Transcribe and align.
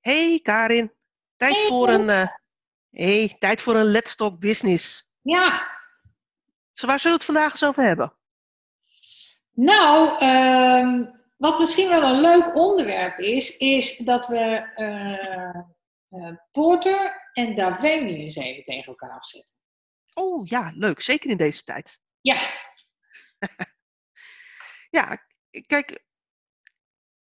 Hey 0.00 0.40
Karin, 0.42 0.92
tijd 1.36 1.54
Hey, 1.56 1.66
voor 1.66 1.88
een, 1.88 2.10
eh, 2.10 2.26
hey, 2.90 3.36
tijd 3.38 3.62
voor 3.62 3.76
een 3.76 3.86
Let's 3.90 4.16
Talk 4.16 4.38
Business. 4.38 5.10
Ja, 5.22 5.76
Zo, 6.72 6.86
waar 6.86 7.00
zullen 7.00 7.18
we 7.18 7.24
het 7.24 7.34
vandaag 7.34 7.52
eens 7.52 7.64
over 7.64 7.82
hebben? 7.82 8.12
nou, 9.52 10.18
ehm, 10.18 11.04
wat 11.36 11.58
misschien 11.58 11.88
wel 11.88 12.02
een 12.02 12.20
leuk 12.20 12.54
onderwerp 12.54 13.18
is, 13.18 13.56
is 13.56 13.96
dat 13.96 14.26
we 14.26 14.72
eh, 14.74 15.48
eh, 16.08 16.36
Porter 16.50 17.30
en 17.32 17.56
Daveni 17.56 18.14
eens 18.22 18.36
even 18.36 18.64
tegen 18.64 18.84
elkaar 18.86 19.10
afzetten. 19.10 19.54
Oh 20.14 20.46
ja, 20.46 20.72
leuk, 20.74 21.02
zeker 21.02 21.30
in 21.30 21.36
deze 21.36 21.62
tijd. 21.64 22.00
Ja, 22.20 22.36
Ja, 24.90 25.26
kijk, 25.66 26.04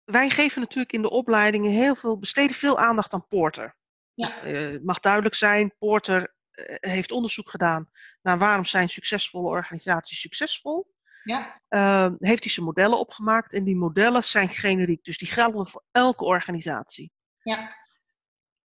wij 0.06 0.30
geven 0.30 0.60
natuurlijk 0.60 0.92
in 0.92 1.02
de 1.02 1.10
opleidingen 1.10 1.70
heel 1.72 1.94
veel, 1.94 2.18
besteden 2.18 2.56
veel 2.56 2.78
aandacht 2.78 3.12
aan 3.12 3.26
Porter. 3.26 3.76
ja, 4.14 4.42
Eh, 4.42 4.52
Het 4.60 4.84
mag 4.84 5.00
duidelijk 5.00 5.34
zijn, 5.34 5.74
Porter 5.78 6.34
eh, 6.50 6.76
heeft 6.90 7.10
onderzoek 7.12 7.50
gedaan 7.50 7.90
naar 8.22 8.38
waarom 8.38 8.64
zijn 8.64 8.88
succesvolle 8.88 9.48
organisaties 9.48 10.20
succesvol. 10.20 10.94
ja, 11.22 11.60
Eh, 11.68 12.10
heeft 12.18 12.42
hij 12.44 12.52
zijn 12.52 12.66
modellen 12.66 12.98
opgemaakt 12.98 13.52
en 13.52 13.64
die 13.64 13.76
modellen 13.76 14.24
zijn 14.24 14.48
generiek, 14.48 15.04
dus 15.04 15.18
die 15.18 15.28
gelden 15.28 15.68
voor 15.68 15.84
elke 15.90 16.24
organisatie. 16.24 17.12
ja, 17.42 17.74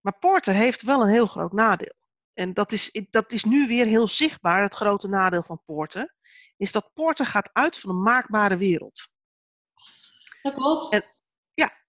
Maar 0.02 0.18
Porter 0.20 0.54
heeft 0.54 0.82
wel 0.82 1.02
een 1.02 1.10
heel 1.10 1.28
groot 1.28 1.52
nadeel. 1.54 1.94
En 2.34 2.54
dat 2.54 2.72
is, 2.72 3.06
dat 3.10 3.32
is 3.32 3.44
nu 3.44 3.68
weer 3.68 3.86
heel 3.86 4.08
zichtbaar, 4.08 4.62
het 4.64 4.74
grote 4.76 5.08
nadeel 5.08 5.44
van 5.44 5.62
Porter. 5.66 6.16
Is 6.58 6.72
dat 6.72 6.94
Porter 6.94 7.26
gaat 7.26 7.50
uit 7.54 7.80
van 7.80 7.90
een 7.90 8.02
maakbare 8.02 8.58
wereld. 8.58 9.08
dat 10.42 10.54
klopt. 10.54 10.92
En- 10.94 11.04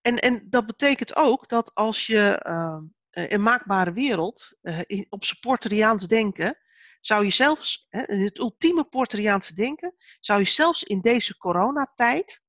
en, 0.03 0.19
en 0.19 0.47
dat 0.51 0.67
betekent 0.67 1.17
ook 1.17 1.49
dat 1.49 1.75
als 1.75 2.07
je 2.07 2.39
eh, 2.39 2.79
een 3.11 3.43
maakbare 3.43 3.93
wereld, 3.93 4.57
eh, 4.61 4.81
in- 4.87 5.07
op 5.09 5.25
zijn 5.25 5.41
Porteriaans 5.41 6.07
denken, 6.07 6.59
zou 7.01 7.25
je 7.25 7.31
zelfs, 7.31 7.87
hè, 7.89 8.01
het 8.01 8.39
ultieme 8.39 8.85
Porteriaanse 8.85 9.55
denken, 9.55 9.95
zou 10.21 10.41
je 10.41 10.47
zelfs 10.47 10.83
in 10.83 11.01
deze 11.01 11.37
coronatijd, 11.37 12.43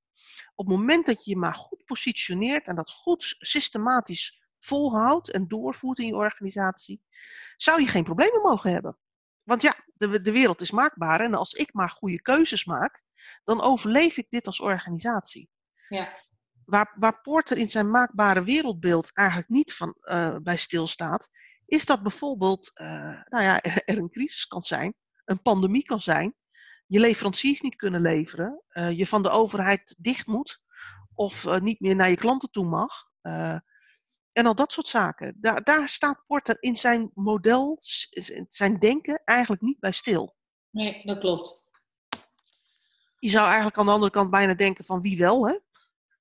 op 0.56 0.68
het 0.68 0.76
moment 0.78 1.06
dat 1.06 1.26
je 1.26 1.32
je 1.32 1.38
maar 1.38 1.54
goed 1.54 1.86
positioneert 1.86 2.68
en 2.68 2.76
dat 2.76 2.92
goed 2.92 3.36
systematisch 3.40 4.42
volhoudt 4.60 5.30
en 5.32 5.48
doorvoert 5.48 6.00
in 6.00 6.06
je 6.06 6.16
organisatie, 6.16 7.04
zou 7.58 7.82
je 7.82 7.88
geen 7.88 8.04
problemen 8.04 8.42
mogen 8.42 8.72
hebben. 8.72 8.98
Want 9.44 9.62
ja, 9.62 9.76
de, 9.94 10.22
de 10.22 10.32
wereld 10.32 10.62
is 10.62 10.72
maakbaar 10.72 11.22
en 11.22 11.34
als 11.34 11.54
ik 11.54 11.74
maar 11.74 11.90
goede 11.90 12.22
keuzes 12.22 12.66
maak, 12.66 13.04
dan 13.44 13.62
overleef 13.62 14.18
ik 14.18 14.30
dit 14.30 14.46
als 14.48 14.60
organisatie. 14.60 15.50
Ja, 15.88 16.14
Waar, 16.66 16.94
waar 16.96 17.22
Porter 17.22 17.58
in 17.58 17.70
zijn 17.70 17.90
maakbare 17.90 18.44
wereldbeeld 18.44 19.12
eigenlijk 19.14 19.50
niet 19.50 19.74
van, 19.74 19.96
eh, 20.02 20.36
bij 20.44 20.58
stilstaat, 20.58 21.30
is 21.66 21.86
dat 21.86 22.04
bijvoorbeeld 22.04 22.72
eh, 22.74 23.22
nou 23.26 23.44
ja, 23.44 23.62
er, 23.62 23.82
er 23.86 23.98
een 23.98 24.10
crisis 24.10 24.46
kan 24.48 24.62
zijn, 24.62 24.94
een 25.26 25.42
pandemie 25.42 25.84
kan 25.84 26.02
zijn, 26.02 26.36
je 26.88 27.00
leveranciers 27.00 27.62
niet 27.62 27.76
kunnen 27.76 28.02
leveren, 28.02 28.62
eh, 28.68 28.98
je 28.98 29.08
van 29.08 29.24
de 29.24 29.30
overheid 29.30 29.96
dicht 30.00 30.28
moet 30.28 30.62
of 31.16 31.60
niet 31.60 31.80
meer 31.80 31.96
naar 31.96 32.10
je 32.10 32.18
klanten 32.18 32.52
toe 32.52 32.66
mag. 32.66 33.12
en 34.32 34.46
al 34.46 34.56
dat 34.56 34.72
soort 34.72 34.88
zaken. 34.88 35.38
Daar, 35.38 35.64
daar 35.64 35.90
staat 35.90 36.24
Porter 36.28 36.58
in 36.60 36.76
zijn 36.76 37.12
model, 37.14 37.78
zijn 38.48 38.80
denken 38.80 39.22
eigenlijk 39.26 39.62
niet 39.62 39.80
bij 39.80 39.92
stil. 39.92 40.36
nee, 40.70 41.02
dat 41.06 41.20
klopt. 41.20 41.64
Je 43.20 43.30
zou 43.30 43.46
eigenlijk 43.46 43.78
aan 43.78 43.86
de 43.86 43.92
andere 43.92 44.12
kant 44.12 44.30
bijna 44.30 44.54
denken 44.54 44.86
van 44.86 45.02
wie 45.02 45.18
wel, 45.18 45.48
hè? 45.48 45.60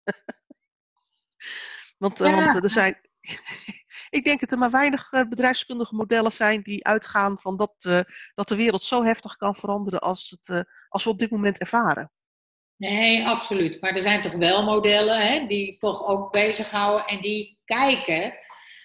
want, 1.98 2.20
eh, 2.20 2.28
Ja. 2.28 2.34
want 2.34 2.64
er 2.64 2.70
zijn. 2.70 3.00
ik 4.10 4.24
denk 4.24 4.40
dat 4.40 4.52
er 4.52 4.58
maar 4.58 4.70
weinig 4.70 5.12
eh, 5.12 5.28
bedrijfskundige 5.28 5.94
modellen 5.94 6.32
zijn 6.32 6.62
die 6.62 6.86
uitgaan 6.86 7.38
van 7.40 7.56
dat, 7.56 7.74
eh, 7.78 8.00
dat 8.34 8.48
de 8.48 8.56
wereld 8.56 8.84
zo 8.84 9.04
heftig 9.04 9.36
kan 9.36 9.56
veranderen 9.56 10.00
als, 10.00 10.30
het, 10.30 10.64
als 10.88 11.04
we 11.04 11.10
op 11.10 11.18
dit 11.18 11.30
moment 11.30 11.58
ervaren. 11.58 12.12
Nee, 12.76 13.26
absoluut. 13.26 13.80
Maar 13.80 13.96
er 13.96 14.02
zijn 14.02 14.22
toch 14.22 14.34
wel 14.34 14.64
modellen 14.64 15.26
hè, 15.26 15.46
die 15.46 15.76
toch 15.76 16.06
ook 16.06 16.32
bezighouden 16.32 17.06
en 17.06 17.20
die 17.20 17.60
kijken. 17.64 18.34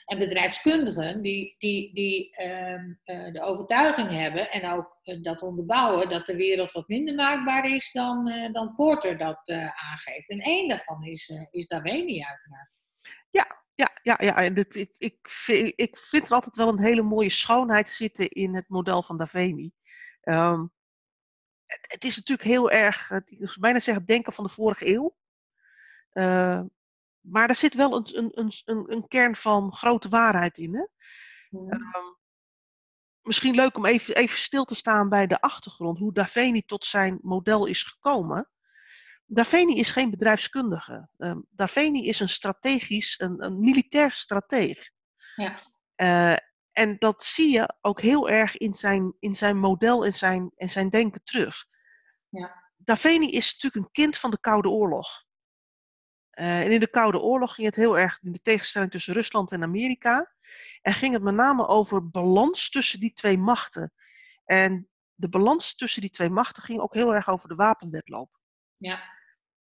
En 0.07 0.19
bedrijfskundigen 0.19 1.21
die, 1.21 1.55
die, 1.57 1.93
die 1.93 2.35
ehm, 2.35 2.93
eh, 3.03 3.33
de 3.33 3.41
overtuiging 3.41 4.09
hebben 4.09 4.51
en 4.51 4.71
ook 4.71 4.99
eh, 5.03 5.21
dat 5.21 5.41
onderbouwen 5.41 6.09
dat 6.09 6.25
de 6.25 6.35
wereld 6.35 6.71
wat 6.71 6.87
minder 6.87 7.15
maakbaar 7.15 7.65
is 7.65 7.91
dan, 7.91 8.27
eh, 8.27 8.53
dan 8.53 8.75
Porter 8.75 9.17
dat 9.17 9.49
aangeeft. 9.73 10.29
En 10.29 10.39
één 10.39 10.67
daarvan 10.67 11.03
is, 11.03 11.33
is 11.51 11.67
Daveni 11.67 12.23
uiteraard. 12.23 12.69
Ja, 13.29 13.61
ja, 14.01 14.17
ja. 14.19 14.35
En 14.35 14.53
dit, 14.53 14.75
ik, 14.75 14.93
ik, 14.97 15.17
vind, 15.21 15.73
ik 15.75 15.97
vind 15.97 16.25
er 16.25 16.33
altijd 16.33 16.55
wel 16.55 16.67
een 16.67 16.81
hele 16.81 17.01
mooie 17.01 17.29
schoonheid 17.29 17.89
zitten 17.89 18.29
in 18.29 18.55
het 18.55 18.69
model 18.69 19.03
van 19.03 19.17
Daveni. 19.17 19.71
Ehm, 20.21 20.65
het, 21.65 21.79
het 21.81 22.03
is 22.03 22.15
natuurlijk 22.15 22.47
heel 22.47 22.71
erg, 22.71 23.11
ik 23.11 23.37
zou 23.39 23.59
bijna 23.59 23.79
zeggen, 23.79 24.05
denken 24.05 24.33
van 24.33 24.43
de 24.43 24.49
vorige 24.49 24.87
eeuw. 24.87 25.15
Eh, 26.09 26.61
maar 27.29 27.49
er 27.49 27.55
zit 27.55 27.73
wel 27.73 27.95
een, 27.95 28.17
een, 28.17 28.51
een, 28.65 28.91
een, 28.91 29.07
kern 29.07 29.35
van 29.35 29.73
grote 29.73 30.09
waarheid 30.09 30.57
in. 30.57 30.75
Hè? 30.75 30.85
Ehm, 31.69 32.13
misschien 33.21 33.55
leuk 33.55 33.77
om 33.77 33.85
even, 33.85 34.15
even 34.15 34.37
stil 34.37 34.65
te 34.65 34.75
staan 34.75 35.09
bij 35.09 35.27
de 35.27 35.41
achtergrond, 35.41 35.97
hoe 35.97 36.13
Daveni 36.13 36.61
tot 36.61 36.85
zijn 36.85 37.19
model 37.21 37.65
is 37.65 37.83
gekomen. 37.83 38.49
Daveni 39.25 39.75
is 39.75 39.91
geen 39.91 40.09
bedrijfskundige. 40.09 41.09
Um, 41.17 41.45
Daveni 41.49 42.07
is 42.07 42.19
een 42.19 42.29
strategisch, 42.29 43.19
een, 43.19 43.43
een 43.43 43.59
militair 43.59 44.11
strateeg. 44.11 44.91
Ja. 45.35 45.59
Uh, 45.95 46.37
en 46.71 46.97
dat 46.97 47.23
zie 47.23 47.51
je 47.51 47.75
ook 47.81 48.01
heel 48.01 48.29
erg 48.29 48.57
in 48.57 48.73
zijn, 48.73 49.15
in 49.19 49.35
zijn 49.35 49.57
model 49.57 50.05
en 50.05 50.13
zijn, 50.13 50.51
en 50.55 50.69
zijn 50.69 50.89
denken 50.89 51.23
terug. 51.23 51.65
Ja. 52.29 52.71
Daveni 52.77 53.31
is 53.31 53.53
natuurlijk 53.53 53.85
een 53.85 53.91
kind 53.91 54.17
van 54.17 54.31
de 54.31 54.39
Koude 54.39 54.69
Oorlog. 54.69 55.25
Uh, 56.39 56.59
en 56.61 56.71
in 56.71 56.79
de 56.79 56.89
Koude 56.89 57.19
Oorlog 57.19 57.53
ging 57.53 57.67
het 57.67 57.75
heel 57.75 57.97
erg 57.97 58.19
in 58.21 58.31
de 58.31 58.41
tegenstelling 58.41 58.91
tussen 58.91 59.13
Rusland 59.13 59.51
en 59.51 59.63
Amerika. 59.63 60.33
En 60.81 60.93
ging 60.93 61.13
het 61.13 61.23
met 61.23 61.33
name 61.33 61.67
over 61.67 62.09
balans 62.09 62.69
tussen 62.69 62.99
die 62.99 63.13
twee 63.13 63.37
machten. 63.37 63.93
En 64.45 64.89
de 65.13 65.29
balans 65.29 65.75
tussen 65.75 66.01
die 66.01 66.09
twee 66.11 66.29
machten 66.29 66.63
ging 66.63 66.79
ook 66.79 66.93
heel 66.93 67.15
erg 67.15 67.29
over 67.29 67.49
de 67.49 67.55
wapenwetloop. 67.55 68.39
Ja. 68.77 68.99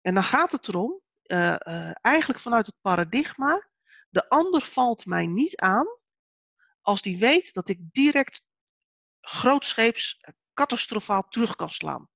En 0.00 0.14
dan 0.14 0.24
gaat 0.24 0.52
het 0.52 0.68
erom, 0.68 1.00
uh, 1.26 1.56
uh, 1.58 1.90
eigenlijk 2.00 2.40
vanuit 2.40 2.66
het 2.66 2.76
paradigma, 2.80 3.68
de 4.08 4.28
ander 4.28 4.62
valt 4.62 5.06
mij 5.06 5.26
niet 5.26 5.56
aan 5.56 5.86
als 6.80 7.02
die 7.02 7.18
weet 7.18 7.54
dat 7.54 7.68
ik 7.68 7.78
direct 7.92 8.44
grootscheeps 9.20 10.20
catastrofaal 10.54 11.28
terug 11.28 11.56
kan 11.56 11.70
slaan. 11.70 12.08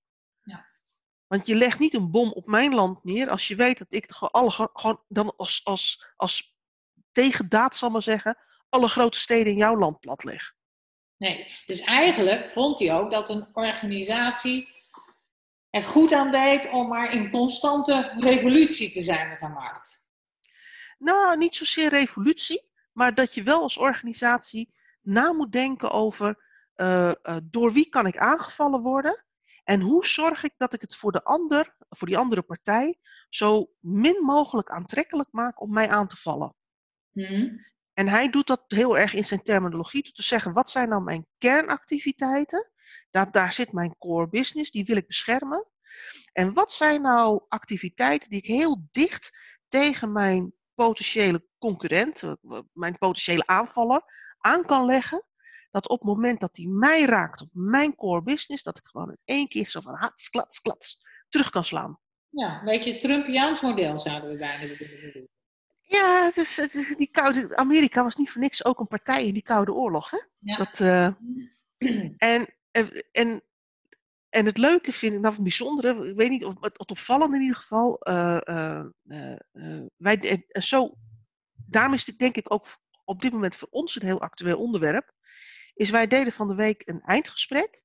Want 1.28 1.46
je 1.46 1.54
legt 1.54 1.78
niet 1.78 1.94
een 1.94 2.10
bom 2.10 2.32
op 2.32 2.46
mijn 2.46 2.74
land 2.74 3.04
neer 3.04 3.30
als 3.30 3.48
je 3.48 3.56
weet 3.56 3.78
dat 3.78 3.86
ik 3.90 4.12
alle, 4.12 4.50
gewoon 4.50 5.00
dan 5.08 5.36
als, 5.36 5.60
als, 5.64 6.04
als 6.16 6.56
tegendaad, 7.12 7.76
zal 7.76 7.90
maar 7.90 8.02
zeggen, 8.02 8.38
alle 8.68 8.88
grote 8.88 9.18
steden 9.18 9.52
in 9.52 9.58
jouw 9.58 9.78
land 9.78 10.00
plat 10.00 10.24
leg. 10.24 10.54
Nee, 11.16 11.54
dus 11.66 11.80
eigenlijk 11.80 12.48
vond 12.48 12.78
hij 12.78 12.94
ook 12.94 13.10
dat 13.10 13.30
een 13.30 13.46
organisatie 13.52 14.76
er 15.70 15.84
goed 15.84 16.12
aan 16.12 16.30
deed 16.30 16.70
om 16.70 16.88
maar 16.88 17.12
in 17.12 17.30
constante 17.30 18.14
revolutie 18.18 18.90
te 18.90 19.02
zijn 19.02 19.28
met 19.28 19.40
haar 19.40 19.50
markt. 19.50 20.02
Nou, 20.98 21.36
niet 21.36 21.56
zozeer 21.56 21.88
revolutie, 21.88 22.70
maar 22.92 23.14
dat 23.14 23.34
je 23.34 23.42
wel 23.42 23.62
als 23.62 23.76
organisatie 23.76 24.74
na 25.00 25.32
moet 25.32 25.52
denken 25.52 25.90
over 25.90 26.46
uh, 26.76 27.12
uh, 27.22 27.36
door 27.42 27.72
wie 27.72 27.88
kan 27.88 28.06
ik 28.06 28.16
aangevallen 28.16 28.80
worden 28.80 29.24
en 29.68 29.80
hoe 29.80 30.06
zorg 30.06 30.42
ik 30.42 30.54
dat 30.56 30.74
ik 30.74 30.80
het 30.80 30.96
voor 30.96 31.12
de 31.12 31.24
ander, 31.24 31.76
voor 31.88 32.08
die 32.08 32.18
andere 32.18 32.42
partij, 32.42 32.98
zo 33.28 33.70
min 33.80 34.22
mogelijk 34.24 34.70
aantrekkelijk 34.70 35.28
maak 35.32 35.60
om 35.60 35.72
mij 35.72 35.88
aan 35.88 36.08
te 36.08 36.16
vallen. 36.16 36.54
Hmm. 37.12 37.66
En 37.92 38.08
hij 38.08 38.30
doet 38.30 38.46
dat 38.46 38.64
heel 38.68 38.98
erg 38.98 39.14
in 39.14 39.24
zijn 39.24 39.42
terminologie, 39.42 40.02
door 40.02 40.12
te 40.12 40.22
zeggen 40.22 40.52
wat 40.52 40.70
zijn 40.70 40.88
nou 40.88 41.02
mijn 41.02 41.26
kernactiviteiten, 41.38 42.70
dat, 43.10 43.32
daar 43.32 43.52
zit 43.52 43.72
mijn 43.72 43.96
core 43.98 44.28
business, 44.28 44.70
die 44.70 44.84
wil 44.84 44.96
ik 44.96 45.06
beschermen. 45.06 45.66
En 46.32 46.52
wat 46.52 46.72
zijn 46.72 47.02
nou 47.02 47.42
activiteiten 47.48 48.30
die 48.30 48.38
ik 48.38 48.46
heel 48.46 48.88
dicht 48.90 49.30
tegen 49.68 50.12
mijn 50.12 50.52
potentiële 50.74 51.46
concurrent, 51.58 52.22
mijn 52.72 52.98
potentiële 52.98 53.46
aanvaller, 53.46 54.02
aan 54.38 54.66
kan 54.66 54.84
leggen. 54.84 55.24
Dat 55.70 55.88
op 55.88 55.98
het 55.98 56.08
moment 56.08 56.40
dat 56.40 56.54
die 56.54 56.68
mij 56.68 57.04
raakt 57.04 57.40
op 57.40 57.48
mijn 57.52 57.94
core 57.94 58.22
business, 58.22 58.62
dat 58.62 58.78
ik 58.78 58.86
gewoon 58.86 59.10
in 59.10 59.18
één 59.24 59.48
keer 59.48 59.66
zo 59.66 59.80
van 59.80 59.94
hats, 59.94 60.30
klats, 60.30 60.60
klats 60.60 60.98
terug 61.28 61.50
kan 61.50 61.64
slaan. 61.64 61.98
Ja, 62.28 62.58
een 62.58 62.64
beetje 62.64 62.90
het 62.90 63.00
Trumpiaans 63.00 63.60
model 63.60 63.98
zouden 63.98 64.30
we 64.30 64.36
bijna 64.36 64.66
willen 64.66 65.12
doen. 65.12 65.28
Ja, 65.80 66.24
het 66.24 66.36
is, 66.36 66.56
het 66.56 66.74
is, 66.74 66.96
die 66.96 67.10
koude, 67.10 67.56
Amerika 67.56 68.02
was 68.02 68.16
niet 68.16 68.30
voor 68.30 68.40
niks 68.40 68.64
ook 68.64 68.80
een 68.80 68.86
partij 68.86 69.26
in 69.26 69.32
die 69.32 69.42
Koude 69.42 69.72
Oorlog. 69.72 70.10
Hè? 70.10 70.18
Ja. 70.38 70.56
Dat, 70.56 70.78
uh, 70.80 71.04
en, 72.16 72.54
en, 73.12 73.42
en 74.28 74.46
het 74.46 74.58
leuke 74.58 74.92
vind 74.92 75.14
ik, 75.14 75.20
nou 75.20 75.34
het 75.34 75.42
bijzondere, 75.42 76.08
ik 76.08 76.16
weet 76.16 76.30
niet, 76.30 76.44
of 76.44 76.54
het 76.60 76.90
opvallende 76.90 77.36
in 77.36 77.42
ieder 77.42 77.56
geval, 77.56 78.08
uh, 78.08 78.38
uh, 78.44 79.86
wij, 79.96 80.46
zo 80.48 80.94
daarom 81.66 81.92
is 81.92 82.04
dit 82.04 82.18
denk 82.18 82.36
ik 82.36 82.52
ook 82.52 82.66
op 83.04 83.20
dit 83.20 83.32
moment 83.32 83.56
voor 83.56 83.68
ons 83.70 83.96
een 83.96 84.06
heel 84.06 84.20
actueel 84.20 84.58
onderwerp. 84.58 85.12
Is 85.78 85.90
wij 85.90 86.06
deden 86.06 86.32
van 86.32 86.48
de 86.48 86.54
week 86.54 86.82
een 86.86 87.02
eindgesprek. 87.02 87.82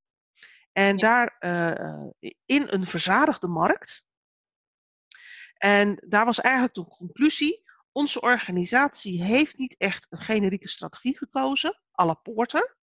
En 0.71 0.97
daar 0.97 1.35
uh, 1.39 2.09
in 2.45 2.63
een 2.67 2.87
verzadigde 2.87 3.47
markt. 3.47 4.03
En 5.57 6.03
daar 6.07 6.25
was 6.25 6.41
eigenlijk 6.41 6.73
de 6.73 6.87
conclusie. 6.87 7.63
Onze 7.91 8.21
organisatie 8.21 9.23
heeft 9.23 9.57
niet 9.57 9.75
echt 9.77 10.07
een 10.09 10.21
generieke 10.21 10.69
strategie 10.69 11.17
gekozen, 11.17 11.79
à 12.01 12.05
la 12.05 12.13
Porter. 12.13 12.77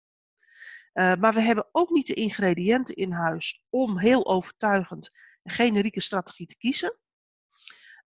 Uh, 0.93 1.15
maar 1.15 1.33
we 1.33 1.41
hebben 1.41 1.69
ook 1.71 1.89
niet 1.89 2.07
de 2.07 2.13
ingrediënten 2.13 2.95
in 2.95 3.11
huis 3.11 3.63
om 3.69 3.99
heel 3.99 4.25
overtuigend 4.25 5.11
een 5.43 5.51
generieke 5.51 6.01
strategie 6.01 6.47
te 6.47 6.57
kiezen. 6.57 6.97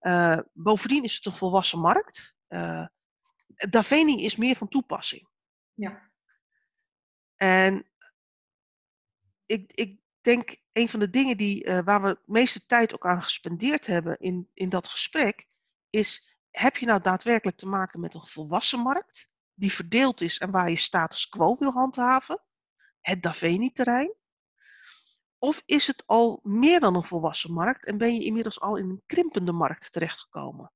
Uh, 0.01 0.39
bovendien 0.53 1.05
is 1.05 1.15
het 1.15 1.25
een 1.25 1.33
volwassen 1.33 1.79
markt. 1.79 2.37
Uh, 2.49 2.87
Daveni 3.47 4.25
is 4.25 4.37
meer 4.37 4.57
van 4.57 4.69
toepassing. 4.69 5.29
Ja. 5.75 6.10
En 7.43 7.87
ik, 9.47 9.73
ik 9.75 10.01
denk 10.21 10.57
een 10.73 10.89
van 10.89 11.01
de 11.01 11.11
dingen 11.11 11.37
die, 11.37 11.65
uh, 11.65 11.79
waar 11.85 12.03
we 12.03 12.09
het 12.09 12.27
meeste 12.27 12.67
tijd 12.67 12.95
ook 12.95 13.07
aan 13.07 13.23
gespendeerd 13.23 13.87
hebben 13.87 14.19
in, 14.19 14.51
in 14.55 14.69
dat 14.69 14.89
gesprek, 14.89 15.47
is 15.91 16.37
heb 16.51 16.77
je 16.77 16.87
nou 16.87 17.01
daadwerkelijk 17.01 17.57
te 17.57 17.67
maken 17.67 18.01
met 18.01 18.15
een 18.15 18.27
volwassen 18.27 18.81
markt 18.81 19.29
die 19.55 19.73
verdeeld 19.73 20.21
is 20.21 20.39
en 20.39 20.51
waar 20.51 20.71
je 20.71 20.77
status 20.77 21.29
quo 21.29 21.57
wil 21.59 21.73
handhaven, 21.73 22.43
het 23.01 23.23
Daveni-terrein? 23.23 24.15
Of 25.39 25.63
is 25.67 25.87
het 25.87 26.07
al 26.07 26.41
meer 26.43 26.81
dan 26.81 26.95
een 26.95 27.05
volwassen 27.05 27.53
markt 27.53 27.87
en 27.87 27.99
ben 27.99 28.15
je 28.15 28.25
inmiddels 28.25 28.61
al 28.61 28.77
in 28.77 28.89
een 28.89 29.03
krimpende 29.07 29.53
markt 29.53 29.93
terechtgekomen? 29.93 30.73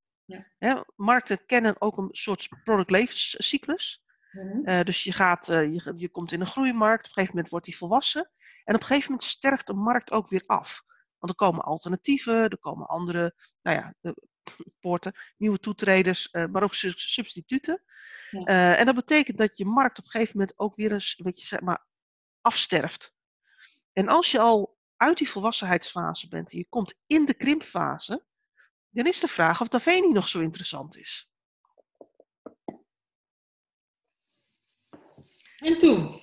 Ja. 0.57 0.85
markten 0.95 1.45
kennen 1.45 1.81
ook 1.81 1.97
een 1.97 2.09
soort 2.11 2.49
productlevenscyclus. 2.63 4.04
Mm 4.35 4.67
uh, 4.69 4.81
dus 4.81 5.03
je, 5.03 5.11
gaat, 5.11 5.49
uh, 5.49 5.73
je, 5.73 5.93
je 5.95 6.09
komt 6.09 6.31
in 6.31 6.41
een 6.41 6.47
groeimarkt, 6.47 6.99
op 6.99 7.05
een 7.05 7.13
gegeven 7.13 7.35
moment 7.35 7.51
wordt 7.51 7.65
die 7.65 7.77
volwassen. 7.77 8.31
En 8.63 8.75
op 8.75 8.81
een 8.81 8.87
gegeven 8.87 9.11
moment 9.11 9.29
sterft 9.29 9.67
de 9.67 9.73
markt 9.73 10.11
ook 10.11 10.29
weer 10.29 10.43
af. 10.45 10.81
Want 11.17 11.31
er 11.31 11.47
komen 11.47 11.63
alternatieven, 11.63 12.49
er 12.49 12.57
komen 12.59 12.87
andere 12.87 13.35
nou 13.61 13.77
ja, 13.77 13.93
poorten, 14.79 15.13
nieuwe 15.37 15.59
toetreders, 15.59 16.31
maar 16.31 16.63
ook 16.63 16.75
substituten. 16.95 17.83
Ja. 18.29 18.75
en 18.75 18.85
dat 18.85 18.95
betekent 18.95 19.37
dat 19.37 19.57
je 19.57 19.65
markt 19.65 19.99
op 19.99 20.05
een 20.05 20.11
gegeven 20.11 20.37
moment 20.37 20.59
ook 20.59 20.75
weer 20.75 20.91
eens 20.91 21.19
weet 21.23 21.41
je, 21.41 21.47
zeg 21.47 21.61
maar, 21.61 21.85
afsterft. 22.41 23.13
En 23.93 24.07
als 24.07 24.31
je 24.31 24.39
al 24.39 24.77
uit 24.97 25.17
die 25.17 25.29
volwassenheidsfase 25.29 26.27
bent 26.27 26.51
en 26.51 26.57
je 26.57 26.65
komt 26.69 26.95
in 27.05 27.25
de 27.25 27.33
krimpfase, 27.33 28.25
dan 28.89 29.05
is 29.05 29.19
de 29.19 29.27
vraag 29.27 29.61
of 29.61 29.67
Daveni 29.67 30.11
nog 30.11 30.27
zo 30.27 30.39
interessant 30.39 30.97
is. 30.97 31.29
En 35.65 35.77
toen? 35.77 36.21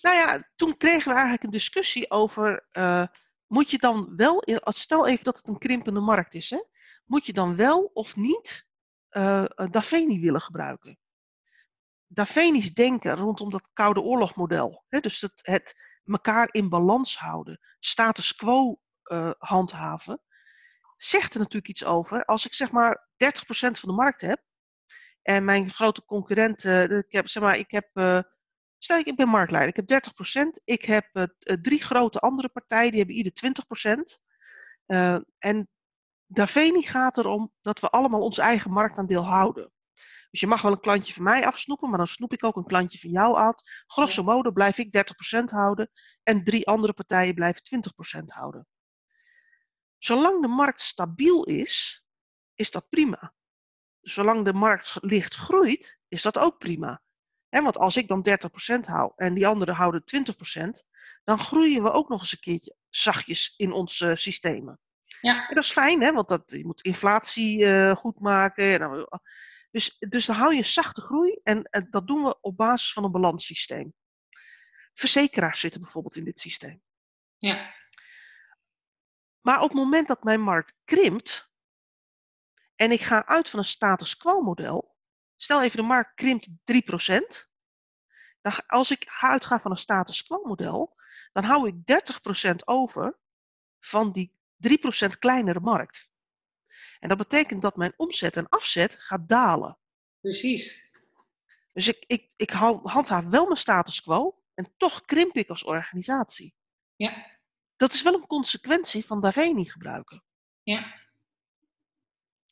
Nou 0.00 0.16
ja, 0.16 0.50
toen 0.56 0.76
kregen 0.76 1.04
we 1.08 1.12
eigenlijk 1.12 1.42
een 1.42 1.50
discussie 1.50 2.10
over, 2.10 2.68
uh, 2.72 3.06
moet 3.46 3.70
je 3.70 3.78
dan 3.78 4.16
wel, 4.16 4.42
stel 4.64 5.06
even 5.06 5.24
dat 5.24 5.36
het 5.36 5.48
een 5.48 5.58
krimpende 5.58 6.00
markt 6.00 6.34
is, 6.34 6.50
hè, 6.50 6.64
moet 7.04 7.26
je 7.26 7.32
dan 7.32 7.56
wel 7.56 7.90
of 7.92 8.16
niet 8.16 8.66
uh, 9.10 9.44
Daveni 9.70 10.20
willen 10.20 10.40
gebruiken? 10.40 10.98
Davenisch 12.06 12.74
denken 12.74 13.16
rondom 13.16 13.50
dat 13.50 13.68
Koude 13.72 14.00
Oorlogmodel, 14.00 14.84
dus 14.88 15.20
het, 15.20 15.40
het 15.42 15.74
elkaar 16.04 16.48
in 16.50 16.68
balans 16.68 17.18
houden, 17.18 17.60
status 17.80 18.34
quo 18.34 18.80
uh, 19.04 19.30
handhaven, 19.38 20.22
zegt 20.96 21.34
er 21.34 21.38
natuurlijk 21.38 21.68
iets 21.68 21.84
over. 21.84 22.24
Als 22.24 22.46
ik 22.46 22.54
zeg 22.54 22.70
maar 22.70 23.08
30% 23.12 23.16
van 23.54 23.88
de 23.88 23.94
markt 23.94 24.20
heb 24.20 24.42
en 25.22 25.44
mijn 25.44 25.70
grote 25.70 26.04
concurrent, 26.04 26.64
uh, 26.64 26.90
ik 26.90 27.12
heb, 27.12 27.28
zeg 27.28 27.42
maar, 27.42 27.58
ik 27.58 27.70
heb, 27.70 27.90
stel 28.82 28.98
ik, 28.98 29.06
ik 29.06 29.16
ben 29.16 29.28
marktleider, 29.28 29.76
ik 29.76 29.88
heb 29.88 30.12
30%, 30.58 30.62
ik 30.64 30.84
heb 30.84 31.08
uh, 31.12 31.24
drie 31.62 31.82
grote 31.82 32.18
andere 32.18 32.48
partijen, 32.48 32.90
die 32.90 32.98
hebben 32.98 33.16
ieder 33.16 33.32
20%. 33.32 34.20
en 35.38 35.68
Daveni 36.26 36.82
gaat 36.82 37.18
erom 37.18 37.52
dat 37.60 37.80
we 37.80 37.88
allemaal 37.88 38.20
ons 38.20 38.38
eigen 38.38 38.70
marktaandeel 38.70 39.24
houden. 39.24 39.72
Dus 40.30 40.40
je 40.40 40.46
mag 40.46 40.62
wel 40.62 40.72
een 40.72 40.80
klantje 40.80 41.12
van 41.12 41.22
mij 41.22 41.46
afsnoepen, 41.46 41.88
maar 41.88 41.98
dan 41.98 42.06
snoep 42.06 42.32
ik 42.32 42.44
ook 42.44 42.56
een 42.56 42.66
klantje 42.66 42.98
van 42.98 43.10
jou 43.10 43.36
uit. 43.36 43.84
Grosso 43.86 44.22
modo 44.22 44.50
blijf 44.50 44.78
ik 44.78 45.14
30% 45.38 45.44
houden 45.44 45.90
en 46.22 46.44
drie 46.44 46.66
andere 46.66 46.92
partijen 46.92 47.34
blijven 47.34 47.62
20% 48.20 48.24
houden. 48.24 48.66
Zolang 49.98 50.42
de 50.42 50.48
markt 50.48 50.80
stabiel 50.80 51.44
is, 51.44 52.04
is 52.54 52.70
dat 52.70 52.88
prima. 52.88 53.34
Zolang 54.00 54.44
de 54.44 54.52
markt 54.52 54.96
licht 55.00 55.34
groeit, 55.34 55.98
is 56.08 56.22
dat 56.22 56.38
ook 56.38 56.58
prima. 56.58 57.02
Want 57.60 57.78
als 57.78 57.96
ik 57.96 58.08
dan 58.08 58.28
30% 58.76 58.80
hou 58.80 59.12
en 59.16 59.34
die 59.34 59.46
anderen 59.46 59.74
houden 59.74 60.02
20%, 60.02 60.68
dan 61.24 61.38
groeien 61.38 61.82
we 61.82 61.90
ook 61.90 62.08
nog 62.08 62.20
eens 62.20 62.32
een 62.32 62.38
keertje 62.38 62.76
zachtjes 62.88 63.54
in 63.56 63.72
onze 63.72 64.14
systemen. 64.16 64.80
Ja. 65.20 65.48
En 65.48 65.54
dat 65.54 65.64
is 65.64 65.72
fijn, 65.72 66.02
hè, 66.02 66.12
want 66.12 66.28
dat, 66.28 66.42
je 66.46 66.66
moet 66.66 66.82
inflatie 66.82 67.58
uh, 67.58 67.96
goed 67.96 68.20
maken. 68.20 68.78
Dan, 68.78 69.08
dus, 69.70 69.96
dus 69.98 70.26
dan 70.26 70.36
hou 70.36 70.54
je 70.54 70.64
zachte 70.64 71.00
groei 71.00 71.40
en, 71.42 71.62
en 71.62 71.86
dat 71.90 72.06
doen 72.06 72.22
we 72.22 72.40
op 72.40 72.56
basis 72.56 72.92
van 72.92 73.04
een 73.04 73.10
balanssysteem. 73.10 73.94
Verzekeraars 74.94 75.60
zitten 75.60 75.80
bijvoorbeeld 75.80 76.16
in 76.16 76.24
dit 76.24 76.40
systeem. 76.40 76.82
Ja. 77.36 77.74
Maar 79.40 79.60
op 79.60 79.68
het 79.68 79.78
moment 79.78 80.08
dat 80.08 80.24
mijn 80.24 80.40
markt 80.40 80.74
krimpt 80.84 81.50
en 82.76 82.92
ik 82.92 83.00
ga 83.00 83.26
uit 83.26 83.50
van 83.50 83.58
een 83.58 83.64
status 83.64 84.16
quo 84.16 84.40
model, 84.40 84.91
stel 85.42 85.62
even 85.62 85.76
de 85.76 85.82
markt 85.82 86.14
krimpt 86.14 86.48
3%, 86.48 86.52
dan, 88.40 88.66
als 88.66 88.90
ik 88.90 89.04
ga 89.08 89.28
uitgaan 89.28 89.60
van 89.60 89.70
een 89.70 89.76
status 89.76 90.22
quo 90.22 90.42
model, 90.44 90.96
dan 91.32 91.44
hou 91.44 91.68
ik 91.68 91.74
30% 92.50 92.54
over 92.64 93.18
van 93.80 94.12
die 94.12 94.32
3% 94.68 95.18
kleinere 95.18 95.60
markt. 95.60 96.08
En 97.00 97.08
dat 97.08 97.18
betekent 97.18 97.62
dat 97.62 97.76
mijn 97.76 97.92
omzet 97.96 98.36
en 98.36 98.48
afzet 98.48 98.98
gaat 98.98 99.28
dalen. 99.28 99.78
Precies. 100.20 100.90
Dus 101.72 101.88
ik, 101.88 102.04
ik, 102.06 102.30
ik 102.36 102.50
handhaaf 102.50 103.24
wel 103.24 103.44
mijn 103.44 103.58
status 103.58 104.02
quo 104.02 104.42
en 104.54 104.72
toch 104.76 105.04
krimp 105.04 105.36
ik 105.36 105.48
als 105.48 105.64
organisatie. 105.64 106.54
Ja. 106.96 107.26
Dat 107.76 107.92
is 107.92 108.02
wel 108.02 108.14
een 108.14 108.26
consequentie 108.26 109.06
van 109.06 109.20
Daveni 109.20 109.64
gebruiken. 109.64 110.22
Ja. 110.62 111.00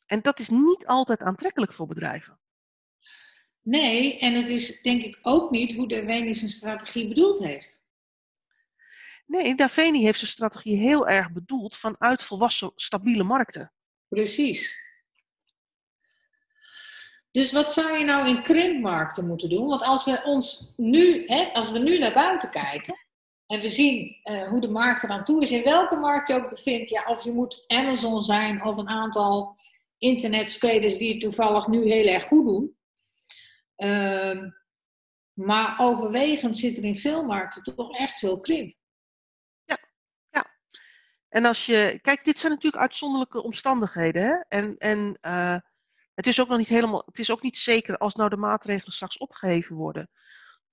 En 0.05 0.21
dat 0.21 0.39
is 0.39 0.49
niet 0.49 0.87
altijd 0.87 1.21
aantrekkelijk 1.21 1.73
voor 1.73 1.87
bedrijven. 1.87 2.40
Nee, 3.61 4.19
en 4.19 4.33
het 4.33 4.49
is 4.49 4.81
denk 4.81 5.03
ik 5.03 5.19
ook 5.21 5.51
niet 5.51 5.75
hoe 5.75 5.87
Daveni 5.87 6.33
zijn 6.33 6.51
strategie 6.51 7.07
bedoeld 7.07 7.43
heeft. 7.43 7.81
Nee, 9.25 9.55
Daveni 9.55 10.03
heeft 10.03 10.19
zijn 10.19 10.31
strategie 10.31 10.77
heel 10.77 11.07
erg 11.07 11.31
bedoeld 11.31 11.77
vanuit 11.77 12.23
volwassen, 12.23 12.71
stabiele 12.75 13.23
markten. 13.23 13.73
Precies. 14.07 14.79
Dus 17.31 17.51
wat 17.51 17.73
zou 17.73 17.97
je 17.97 18.05
nou 18.05 18.27
in 18.27 18.43
krimpmarkten 18.43 19.27
moeten 19.27 19.49
doen? 19.49 19.67
Want 19.67 19.81
als 19.81 20.05
we 20.05 20.21
ons 20.23 20.73
nu, 20.77 21.25
hè, 21.27 21.49
als 21.53 21.71
we 21.71 21.79
nu 21.79 21.97
naar 21.99 22.13
buiten 22.13 22.49
kijken 22.49 22.95
en 23.47 23.59
we 23.59 23.69
zien 23.69 24.19
uh, 24.23 24.47
hoe 24.47 24.61
de 24.61 24.67
markt 24.67 25.03
eraan 25.03 25.25
toe 25.25 25.41
is, 25.41 25.51
in 25.51 25.63
welke 25.63 25.95
markt 25.95 26.27
je 26.27 26.33
ook 26.33 26.49
bevindt, 26.49 26.89
ja, 26.89 27.03
of 27.07 27.23
je 27.23 27.31
moet 27.31 27.63
Amazon 27.67 28.21
zijn 28.21 28.63
of 28.63 28.77
een 28.77 28.89
aantal 28.89 29.55
internetspelers 29.97 30.97
die 30.97 31.11
het 31.11 31.21
toevallig 31.21 31.67
nu 31.67 31.91
heel 31.91 32.07
erg 32.13 32.23
goed 32.23 32.45
doen. 32.45 32.75
Uh, 33.83 34.51
maar 35.33 35.79
overwegend 35.79 36.57
zit 36.57 36.77
er 36.77 36.83
in 36.83 36.95
veel 36.95 37.23
markten 37.23 37.63
toch 37.63 37.97
echt 37.97 38.19
veel 38.19 38.37
krimp. 38.37 38.79
En 41.31 41.45
als 41.45 41.65
je, 41.65 41.99
kijk, 42.01 42.23
dit 42.23 42.39
zijn 42.39 42.51
natuurlijk 42.51 42.81
uitzonderlijke 42.81 43.43
omstandigheden. 43.43 44.21
Hè? 44.21 44.35
En, 44.47 44.77
en 44.77 45.17
uh, 45.21 45.57
het 46.13 46.27
is 46.27 46.41
ook 46.41 46.47
nog 46.47 46.57
niet 46.57 46.67
helemaal, 46.67 47.03
het 47.05 47.19
is 47.19 47.31
ook 47.31 47.41
niet 47.41 47.57
zeker 47.57 47.97
als 47.97 48.15
nou 48.15 48.29
de 48.29 48.37
maatregelen 48.37 48.93
straks 48.93 49.17
opgeheven 49.17 49.75
worden. 49.75 50.09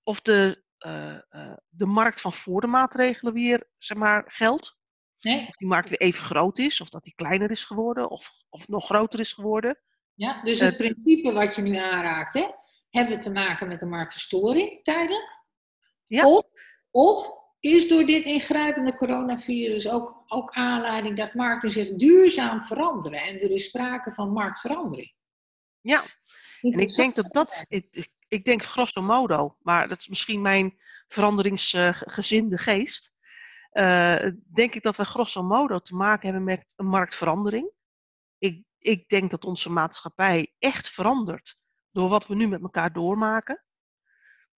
Of 0.02 0.20
de, 0.20 0.62
uh, 0.86 1.18
uh, 1.30 1.56
de 1.68 1.86
markt 1.86 2.20
van 2.20 2.32
voor 2.32 2.60
de 2.60 2.66
maatregelen 2.66 3.32
weer, 3.32 3.68
zeg 3.76 3.98
maar, 3.98 4.24
geldt. 4.26 4.76
Nee. 5.20 5.46
Of 5.48 5.56
die 5.56 5.68
markt 5.68 5.88
weer 5.88 6.00
even 6.00 6.24
groot 6.24 6.58
is, 6.58 6.80
of 6.80 6.88
dat 6.88 7.04
die 7.04 7.14
kleiner 7.14 7.50
is 7.50 7.64
geworden, 7.64 8.10
of, 8.10 8.30
of 8.48 8.68
nog 8.68 8.84
groter 8.84 9.20
is 9.20 9.32
geworden. 9.32 9.80
Ja, 10.14 10.42
dus 10.42 10.60
het 10.60 10.76
principe 10.76 11.32
wat 11.32 11.54
je 11.54 11.62
nu 11.62 11.76
aanraakt, 11.76 12.34
hè, 12.34 12.46
hebben 12.90 13.16
we 13.16 13.22
te 13.22 13.32
maken 13.32 13.68
met 13.68 13.82
een 13.82 13.88
marktverstoring 13.88 14.84
tijdelijk? 14.84 15.36
Ja. 16.06 16.26
Of, 16.26 16.42
of 16.90 17.30
is 17.60 17.88
door 17.88 18.04
dit 18.04 18.24
ingrijpende 18.24 18.96
coronavirus 18.96 19.88
ook, 19.88 20.24
ook 20.26 20.50
aanleiding 20.50 21.16
dat 21.16 21.34
markten 21.34 21.70
zich 21.70 21.94
duurzaam 21.94 22.62
veranderen 22.62 23.22
en 23.22 23.40
er 23.40 23.50
is 23.50 23.64
sprake 23.64 24.12
van 24.12 24.32
marktverandering. 24.32 25.12
Ja, 25.80 26.04
en 26.60 26.78
ik 26.78 26.94
denk 26.94 27.14
dat 27.14 27.32
dat, 27.32 27.64
ik, 27.68 28.10
ik 28.28 28.44
denk 28.44 28.62
grosso 28.62 29.02
modo, 29.02 29.56
maar 29.62 29.88
dat 29.88 29.98
is 29.98 30.08
misschien 30.08 30.40
mijn 30.40 30.78
veranderingsgezinde 31.08 32.58
geest, 32.58 33.12
uh, 33.72 34.26
denk 34.54 34.74
ik 34.74 34.82
dat 34.82 34.96
we 34.96 35.04
grosso 35.04 35.42
modo 35.42 35.78
te 35.78 35.94
maken 35.94 36.24
hebben 36.24 36.44
met 36.44 36.72
een 36.76 36.86
marktverandering. 36.86 37.70
Ik, 38.38 38.64
ik 38.78 39.08
denk 39.08 39.30
dat 39.30 39.44
onze 39.44 39.70
maatschappij 39.70 40.54
echt 40.58 40.88
verandert 40.88 41.57
door 41.92 42.08
wat 42.08 42.26
we 42.26 42.34
nu 42.34 42.48
met 42.48 42.62
elkaar 42.62 42.92
doormaken. 42.92 43.62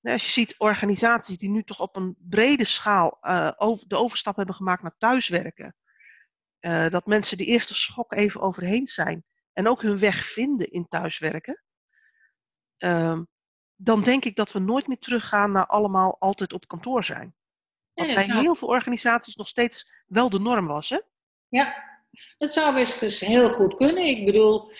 Als 0.02 0.24
je 0.24 0.30
ziet 0.30 0.58
organisaties 0.58 1.38
die 1.38 1.50
nu 1.50 1.62
toch 1.62 1.80
op 1.80 1.96
een 1.96 2.16
brede 2.18 2.64
schaal 2.64 3.18
uh, 3.22 3.52
over, 3.56 3.88
de 3.88 3.96
overstap 3.96 4.36
hebben 4.36 4.54
gemaakt 4.54 4.82
naar 4.82 4.96
thuiswerken. 4.98 5.74
Uh, 6.60 6.88
dat 6.88 7.06
mensen 7.06 7.36
die 7.36 7.46
eerste 7.46 7.74
schok 7.74 8.12
even 8.12 8.40
overheen 8.40 8.86
zijn 8.86 9.24
en 9.52 9.68
ook 9.68 9.82
hun 9.82 9.98
weg 9.98 10.24
vinden 10.24 10.70
in 10.70 10.88
thuiswerken. 10.88 11.62
Uh, 12.78 13.20
dan 13.76 14.02
denk 14.02 14.24
ik 14.24 14.36
dat 14.36 14.52
we 14.52 14.58
nooit 14.58 14.86
meer 14.86 14.98
teruggaan 14.98 15.52
naar 15.52 15.66
allemaal 15.66 16.16
altijd 16.18 16.52
op 16.52 16.66
kantoor 16.66 17.04
zijn. 17.04 17.34
Wat 17.94 18.14
bij 18.14 18.24
heel 18.24 18.54
veel 18.54 18.68
organisaties 18.68 19.36
nog 19.36 19.48
steeds 19.48 19.90
wel 20.06 20.30
de 20.30 20.40
norm 20.40 20.66
was. 20.66 20.88
Hè? 20.88 21.00
Ja, 21.48 21.84
dat 22.38 22.52
zou 22.52 22.74
best 22.74 23.02
eens 23.02 23.20
heel 23.20 23.50
goed 23.50 23.76
kunnen. 23.76 24.04
Ik 24.04 24.24
bedoel, 24.24 24.72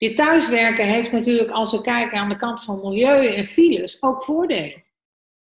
je 0.00 0.12
thuiswerken 0.12 0.86
heeft 0.86 1.12
natuurlijk, 1.12 1.50
als 1.50 1.72
we 1.72 1.80
kijken 1.80 2.18
aan 2.18 2.28
de 2.28 2.36
kant 2.36 2.64
van 2.64 2.80
milieu 2.80 3.26
en 3.26 3.44
files, 3.44 4.02
ook 4.02 4.22
voordelen. 4.22 4.84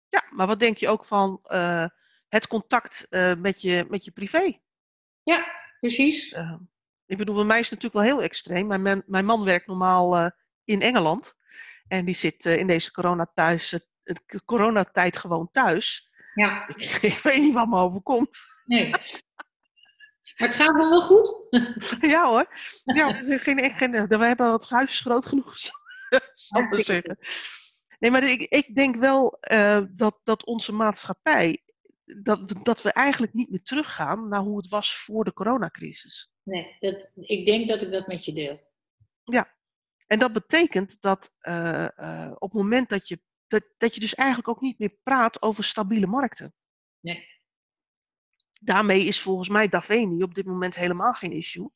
Ja, 0.09 0.23
maar 0.29 0.47
wat 0.47 0.59
denk 0.59 0.77
je 0.77 0.87
ook 0.87 1.05
van 1.05 1.39
uh, 1.47 1.85
het 2.27 2.47
contact 2.47 3.07
uh, 3.09 3.35
met, 3.35 3.61
je, 3.61 3.85
met 3.89 4.05
je 4.05 4.11
privé? 4.11 4.59
Ja, 5.23 5.45
precies. 5.79 6.31
Uh, 6.31 6.55
ik 7.05 7.17
bedoel, 7.17 7.35
bij 7.35 7.43
mij 7.43 7.59
is 7.59 7.69
het 7.69 7.81
natuurlijk 7.81 8.07
wel 8.07 8.17
heel 8.17 8.27
extreem. 8.27 8.67
Mijn, 8.67 8.81
man, 8.81 9.03
mijn 9.05 9.25
man 9.25 9.43
werkt 9.43 9.67
normaal 9.67 10.31
in 10.63 10.81
Engeland. 10.81 11.33
En 11.87 12.05
die 12.05 12.15
zit 12.15 12.45
in 12.45 12.67
deze 12.67 12.91
corona 12.91 13.31
thuis, 13.33 13.79
coronatijd 14.45 15.17
gewoon 15.17 15.49
thuis. 15.51 16.09
Ja. 16.33 16.67
Ik, 16.67 16.83
ik, 17.11 17.19
weet 17.23 17.41
niet 17.41 17.53
wat 17.53 17.67
me 17.67 17.79
overkomt. 17.79 18.37
Nee. 18.65 18.91
Maar 20.37 20.47
het 20.47 20.57
gaat 20.57 20.75
wel 20.75 21.01
goed. 21.01 21.47
ja 22.13 22.29
hoor. 22.29 22.47
Ja, 22.83 23.13
geen, 23.13 23.73
geen, 23.75 23.91
we 24.07 24.25
hebben 24.25 24.51
het 24.51 24.69
huis 24.69 24.99
groot 24.99 25.25
genoeg, 25.25 25.55
ik 26.09 26.83
zeggen. 26.85 27.17
Nee, 27.99 28.11
maar 28.11 28.23
ik, 28.23 28.41
ik 28.41 28.75
denk 28.75 28.95
wel 28.95 29.37
uh, 29.51 29.81
dat, 29.89 30.19
dat 30.23 30.45
onze 30.45 30.73
maatschappij, 30.73 31.63
dat, 32.03 32.65
dat 32.65 32.81
we 32.81 32.91
eigenlijk 32.91 33.33
niet 33.33 33.49
meer 33.49 33.63
teruggaan 33.63 34.27
naar 34.27 34.39
hoe 34.39 34.57
het 34.57 34.67
was 34.67 34.95
voor 34.95 35.23
de 35.23 35.33
coronacrisis. 35.33 36.31
Nee, 36.43 36.75
dat, 36.79 37.09
ik 37.15 37.45
denk 37.45 37.67
dat 37.67 37.81
ik 37.81 37.91
dat 37.91 38.07
met 38.07 38.25
je 38.25 38.33
deel. 38.33 38.73
Ja, 39.23 39.53
en 40.07 40.19
dat 40.19 40.33
betekent 40.33 41.01
dat 41.01 41.33
uh, 41.41 41.87
uh, 41.97 42.31
op 42.33 42.51
het 42.51 42.61
moment 42.61 42.89
dat 42.89 43.07
je, 43.07 43.21
dat, 43.47 43.63
dat 43.77 43.93
je 43.93 43.99
dus 43.99 44.15
eigenlijk 44.15 44.47
ook 44.47 44.61
niet 44.61 44.79
meer 44.79 44.97
praat 45.03 45.41
over 45.41 45.63
stabiele 45.63 46.07
markten. 46.07 46.53
Nee 46.99 47.34
daarmee 48.65 49.03
is 49.03 49.21
volgens 49.21 49.49
mij 49.49 49.67
Daveni 49.67 50.23
op 50.23 50.35
dit 50.35 50.45
moment 50.45 50.75
helemaal 50.75 51.13
geen 51.13 51.31
issue. 51.31 51.71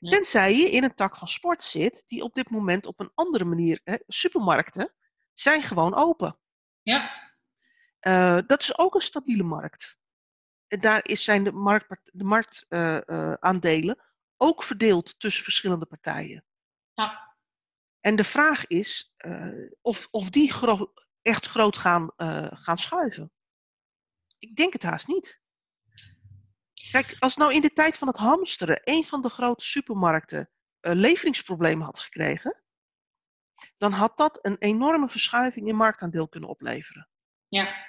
Tenzij 0.00 0.56
je 0.56 0.70
in 0.70 0.84
een 0.84 0.94
tak 0.94 1.16
van 1.16 1.28
sport 1.28 1.64
zit, 1.64 2.02
die 2.06 2.22
op 2.22 2.34
dit 2.34 2.50
moment 2.50 2.86
op 2.86 3.00
een 3.00 3.10
andere 3.14 3.44
manier. 3.44 3.80
Hè, 3.84 3.96
supermarkten 4.06 4.94
zijn 5.32 5.62
gewoon 5.62 5.94
open. 5.94 6.38
Ja. 6.82 7.28
Uh, 8.00 8.38
dat 8.46 8.60
is 8.60 8.78
ook 8.78 8.94
een 8.94 9.00
stabiele 9.00 9.42
markt. 9.42 9.98
En 10.66 10.80
daar 10.80 11.08
is, 11.08 11.24
zijn 11.24 11.44
de, 11.44 11.52
markt, 11.52 12.10
de 12.12 12.24
marktaandelen 12.24 13.96
uh, 13.96 14.02
uh, 14.02 14.10
ook 14.36 14.62
verdeeld 14.62 15.20
tussen 15.20 15.44
verschillende 15.44 15.86
partijen. 15.86 16.44
Ja. 16.94 17.36
En 18.00 18.16
de 18.16 18.24
vraag 18.24 18.66
is 18.66 19.14
of, 19.80 20.08
of 20.10 20.30
die 20.30 20.52
gro 20.52 20.92
echt 21.22 21.46
groot 21.46 21.76
gaan, 21.76 22.10
gaan 22.50 22.78
schuiven. 22.78 23.32
Ik 24.38 24.56
denk 24.56 24.72
het 24.72 24.82
haast 24.82 25.06
niet. 25.06 25.40
Kijk, 26.90 27.16
als 27.18 27.36
nou 27.36 27.54
in 27.54 27.60
de 27.60 27.72
tijd 27.72 27.98
van 27.98 28.08
het 28.08 28.16
hamsteren 28.16 28.80
een 28.84 29.04
van 29.04 29.22
de 29.22 29.28
grote 29.28 29.64
supermarkten 29.64 30.50
uh, 30.80 30.92
leveringsproblemen 30.92 31.84
had 31.84 31.98
gekregen, 31.98 32.62
dan 33.76 33.92
had 33.92 34.16
dat 34.16 34.38
een 34.42 34.56
enorme 34.58 35.08
verschuiving 35.08 35.68
in 35.68 35.76
marktaandeel 35.76 36.28
kunnen 36.28 36.48
opleveren. 36.48 37.08
Ja. 37.48 37.88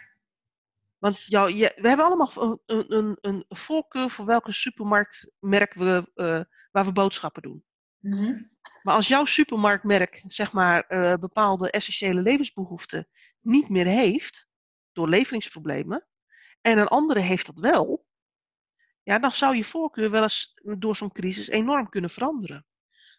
Want 0.98 1.24
jou, 1.26 1.54
je, 1.54 1.74
we 1.76 1.88
hebben 1.88 2.06
allemaal 2.06 2.62
een, 2.66 2.94
een, 2.94 3.18
een 3.22 3.46
voorkeur 3.48 4.10
voor 4.10 4.26
welke 4.26 4.52
supermarktmerk 4.52 5.74
we, 5.74 6.12
uh, 6.16 6.42
waar 6.72 6.86
we 6.86 6.92
boodschappen 6.92 7.42
doen. 7.42 7.64
Mm 7.98 8.12
-hmm. 8.12 8.50
Maar 8.84 8.96
als 8.96 9.08
jouw 9.08 9.26
supermarktmerk 9.26 10.24
zeg 10.28 10.52
maar, 10.52 10.86
uh, 10.90 11.14
bepaalde 11.14 11.72
essentiële 11.72 12.22
levensbehoeften 12.22 13.08
niet 13.40 13.70
meer 13.70 13.86
heeft, 13.86 14.48
door 14.92 15.10
leveringsproblemen, 15.10 16.08
en 16.62 16.78
een 16.78 16.88
andere 16.88 17.20
heeft 17.20 17.46
dat 17.46 17.60
wel, 17.60 18.06
ja, 19.04 19.20
dan 19.20 19.32
zou 19.32 19.56
je 19.56 19.64
voorkeur 19.64 20.10
wel 20.10 20.24
eens 20.24 20.54
door 20.78 20.96
zo'n 20.96 21.12
crisis 21.12 21.48
enorm 21.48 21.90
kunnen 21.90 22.10
veranderen. 22.10 22.66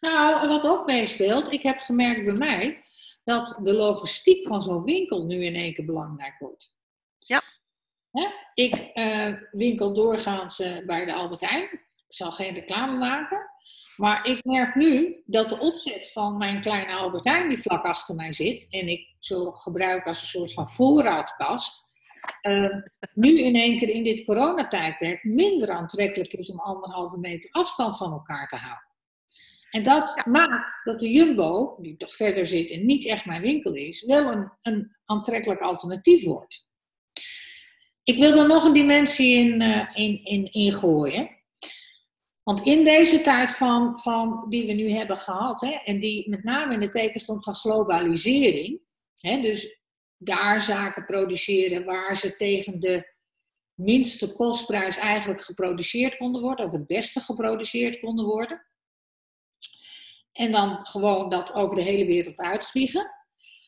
Nou, 0.01 0.49
wat 0.49 0.67
ook 0.67 0.87
meespeelt, 0.87 1.53
ik 1.53 1.63
heb 1.63 1.79
gemerkt 1.79 2.25
bij 2.25 2.35
mij 2.35 2.83
dat 3.25 3.59
de 3.63 3.73
logistiek 3.73 4.47
van 4.47 4.63
zo'n 4.63 4.85
winkel 4.85 5.27
nu 5.27 5.45
in 5.45 5.55
één 5.55 5.75
keer 5.75 5.85
belangrijk 5.85 6.39
wordt. 6.39 6.77
Ja. 7.19 7.43
Hè? 8.11 8.29
Ik 8.55 8.91
uh, 8.95 9.37
winkel 9.51 9.95
doorgaans 9.95 10.61
uh, 10.61 10.87
bij 10.87 11.05
de 11.05 11.15
Albert 11.15 11.41
Heijn. 11.41 11.63
Ik 12.09 12.19
zal 12.19 12.33
geen 12.33 12.55
reclame 12.55 12.99
maken. 12.99 13.51
Maar 13.97 14.27
ik 14.27 14.45
merk 14.45 14.75
nu 14.75 15.23
dat 15.27 15.49
de 15.49 15.59
opzet 15.59 16.13
van 16.13 16.37
mijn 16.37 16.63
kleine 16.63 16.93
Albert 16.93 17.25
Heijn, 17.25 17.49
die 17.49 17.61
vlak 17.61 17.85
achter 17.85 18.15
mij 18.15 18.33
zit, 18.33 18.67
en 18.71 18.89
ik 18.89 19.15
zo 19.19 19.51
gebruik 19.51 20.07
als 20.07 20.21
een 20.21 20.27
soort 20.27 20.53
van 20.53 20.69
voorraadkast, 20.69 21.91
uh, 22.43 22.75
nu 23.15 23.39
in 23.39 23.55
één 23.55 23.79
keer 23.79 23.89
in 23.89 24.05
dit 24.05 24.25
coronatijdperk 24.25 25.25
minder 25.25 25.71
aantrekkelijk 25.71 26.33
is 26.33 26.51
om 26.51 26.59
anderhalve 26.59 27.19
meter 27.19 27.51
afstand 27.51 27.97
van 27.97 28.13
elkaar 28.13 28.49
te 28.49 28.57
houden. 28.57 28.91
En 29.71 29.83
dat 29.83 30.27
maakt 30.27 30.81
dat 30.85 31.01
de 31.01 31.11
Jumbo, 31.11 31.77
die 31.81 31.97
toch 31.97 32.15
verder 32.15 32.47
zit 32.47 32.71
en 32.71 32.87
niet 32.87 33.07
echt 33.07 33.27
mijn 33.27 33.43
winkel 33.43 33.75
is, 33.75 34.05
wel 34.05 34.33
een, 34.33 34.53
een 34.63 34.97
aantrekkelijk 35.05 35.61
alternatief 35.61 36.25
wordt. 36.25 36.69
Ik 38.03 38.19
wil 38.19 38.39
er 38.39 38.47
nog 38.47 38.65
een 38.65 38.73
dimensie 38.73 39.37
in, 39.37 39.61
uh, 39.61 39.89
in, 39.95 40.25
in, 40.25 40.53
in 40.53 40.73
gooien. 40.73 41.31
Want 42.43 42.61
in 42.61 42.85
deze 42.85 43.21
tijd 43.21 43.51
van, 43.51 44.01
van, 44.01 44.47
die 44.49 44.67
we 44.67 44.73
nu 44.73 44.91
hebben 44.91 45.17
gehad, 45.17 45.61
hè, 45.61 45.71
en 45.71 46.01
die 46.01 46.31
met 46.31 46.45
name 46.45 46.75
in 46.75 46.81
de 46.81 46.89
teken 46.89 47.21
stond 47.21 47.45
van 47.45 47.55
globalisering, 47.55 48.81
hè, 49.19 49.41
dus 49.41 49.82
daar 50.25 50.63
zaken 50.63 51.05
produceren 51.05 51.85
waar 51.85 52.17
ze 52.17 52.37
tegen 52.37 52.81
de 52.81 53.13
minste 53.75 54.33
kostprijs 54.33 54.97
eigenlijk 54.97 55.43
geproduceerd 55.43 56.17
konden 56.17 56.43
worden, 56.43 56.67
of 56.67 56.73
het 56.73 56.87
beste 56.87 57.21
geproduceerd 57.21 58.01
konden 58.01 58.25
worden. 58.25 58.67
En 60.33 60.53
dan 60.53 60.87
gewoon 60.87 61.31
dat 61.31 61.55
over 61.55 61.77
de 61.77 61.83
hele 61.83 62.07
wereld 62.07 62.39
uitvliegen. 62.39 63.11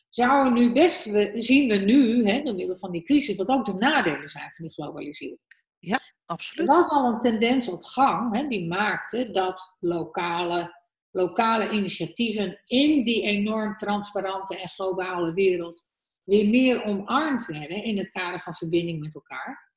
Zouden 0.09 0.53
nu 0.53 0.73
best, 0.73 1.05
we, 1.05 1.31
zien 1.35 1.69
we 1.69 1.75
nu, 1.75 2.27
hè, 2.27 2.41
door 2.41 2.55
middel 2.55 2.77
van 2.77 2.91
die 2.91 3.03
crisis, 3.03 3.35
wat 3.35 3.49
ook 3.49 3.65
de 3.65 3.73
nadelen 3.73 4.29
zijn 4.29 4.51
van 4.51 4.65
die 4.65 4.73
globalisering. 4.73 5.39
Ja, 5.79 5.99
absoluut. 6.25 6.69
Er 6.69 6.75
was 6.75 6.89
al 6.89 7.13
een 7.13 7.19
tendens 7.19 7.69
op 7.69 7.83
gang, 7.83 8.35
hè, 8.35 8.47
die 8.47 8.67
maakte 8.67 9.31
dat 9.31 9.75
lokale, 9.79 10.81
lokale 11.11 11.71
initiatieven 11.71 12.61
in 12.65 13.03
die 13.03 13.21
enorm 13.21 13.75
transparante 13.75 14.59
en 14.59 14.69
globale 14.69 15.33
wereld 15.33 15.85
weer 16.25 16.49
meer 16.49 16.83
omarmd 16.83 17.45
werden 17.45 17.83
in 17.83 17.97
het 17.97 18.11
kader 18.11 18.39
van 18.39 18.53
verbinding 18.53 18.99
met 18.99 19.15
elkaar. 19.15 19.71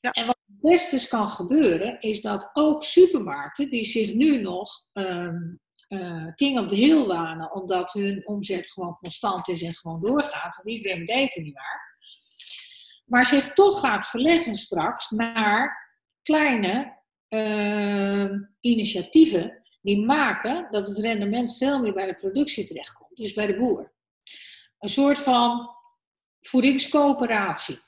Ja. 0.00 0.10
En 0.10 0.26
wat 0.26 0.38
het 0.46 0.60
beste 0.60 1.08
kan 1.08 1.28
gebeuren, 1.28 2.00
is 2.00 2.20
dat 2.20 2.50
ook 2.52 2.84
supermarkten 2.84 3.70
die 3.70 3.84
zich 3.84 4.14
nu 4.14 4.40
nog 4.40 4.70
um, 4.92 5.60
uh, 5.88 6.26
king 6.34 6.58
of 6.58 6.66
the 6.66 6.74
hill 6.74 7.06
wanen, 7.06 7.52
omdat 7.52 7.92
hun 7.92 8.26
omzet 8.26 8.70
gewoon 8.70 8.96
constant 8.96 9.48
is 9.48 9.62
en 9.62 9.74
gewoon 9.74 10.00
doorgaat, 10.00 10.56
want 10.56 10.68
iedereen 10.68 11.06
deed 11.06 11.34
het 11.34 11.44
niet 11.44 11.54
waar, 11.54 11.98
maar 13.04 13.26
zich 13.26 13.52
toch 13.52 13.80
gaat 13.80 14.06
verleggen 14.06 14.54
straks 14.54 15.10
naar 15.10 15.88
kleine 16.22 16.98
uh, 17.28 18.30
initiatieven 18.60 19.62
die 19.80 20.04
maken 20.04 20.68
dat 20.70 20.86
het 20.86 20.98
rendement 20.98 21.56
veel 21.56 21.82
meer 21.82 21.92
bij 21.92 22.06
de 22.06 22.16
productie 22.16 22.66
terechtkomt, 22.66 23.16
dus 23.16 23.32
bij 23.32 23.46
de 23.46 23.56
boer 23.56 23.92
een 24.80 24.88
soort 24.88 25.18
van 25.18 25.70
voedingscoöperatie. 26.40 27.78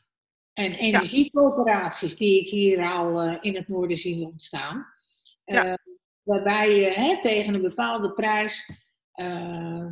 En 0.52 0.72
energiecoöperaties 0.72 2.16
die 2.16 2.40
ik 2.40 2.48
hier 2.48 2.92
al 2.92 3.26
uh, 3.26 3.36
in 3.40 3.54
het 3.54 3.68
noorden 3.68 3.96
zie 3.96 4.26
ontstaan. 4.26 4.86
Uh, 5.46 5.62
ja. 5.62 5.78
Waarbij 6.22 6.76
je 6.76 6.86
hè, 6.86 7.20
tegen 7.20 7.54
een 7.54 7.62
bepaalde 7.62 8.12
prijs 8.12 8.68
uh, 9.14 9.86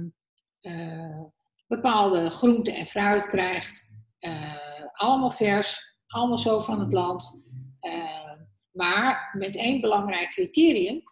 bepaalde 1.66 2.30
groenten 2.30 2.75
en 2.75 2.87
fruit 2.87 3.28
krijgt. 3.28 3.90
allemaal 4.92 5.30
vers, 5.30 5.97
allemaal 6.07 6.38
zo 6.38 6.61
van 6.61 6.80
het 6.80 6.92
land. 6.92 7.40
maar 8.71 9.35
met 9.38 9.57
één 9.57 9.80
belangrijk 9.80 10.30
criterium. 10.30 11.02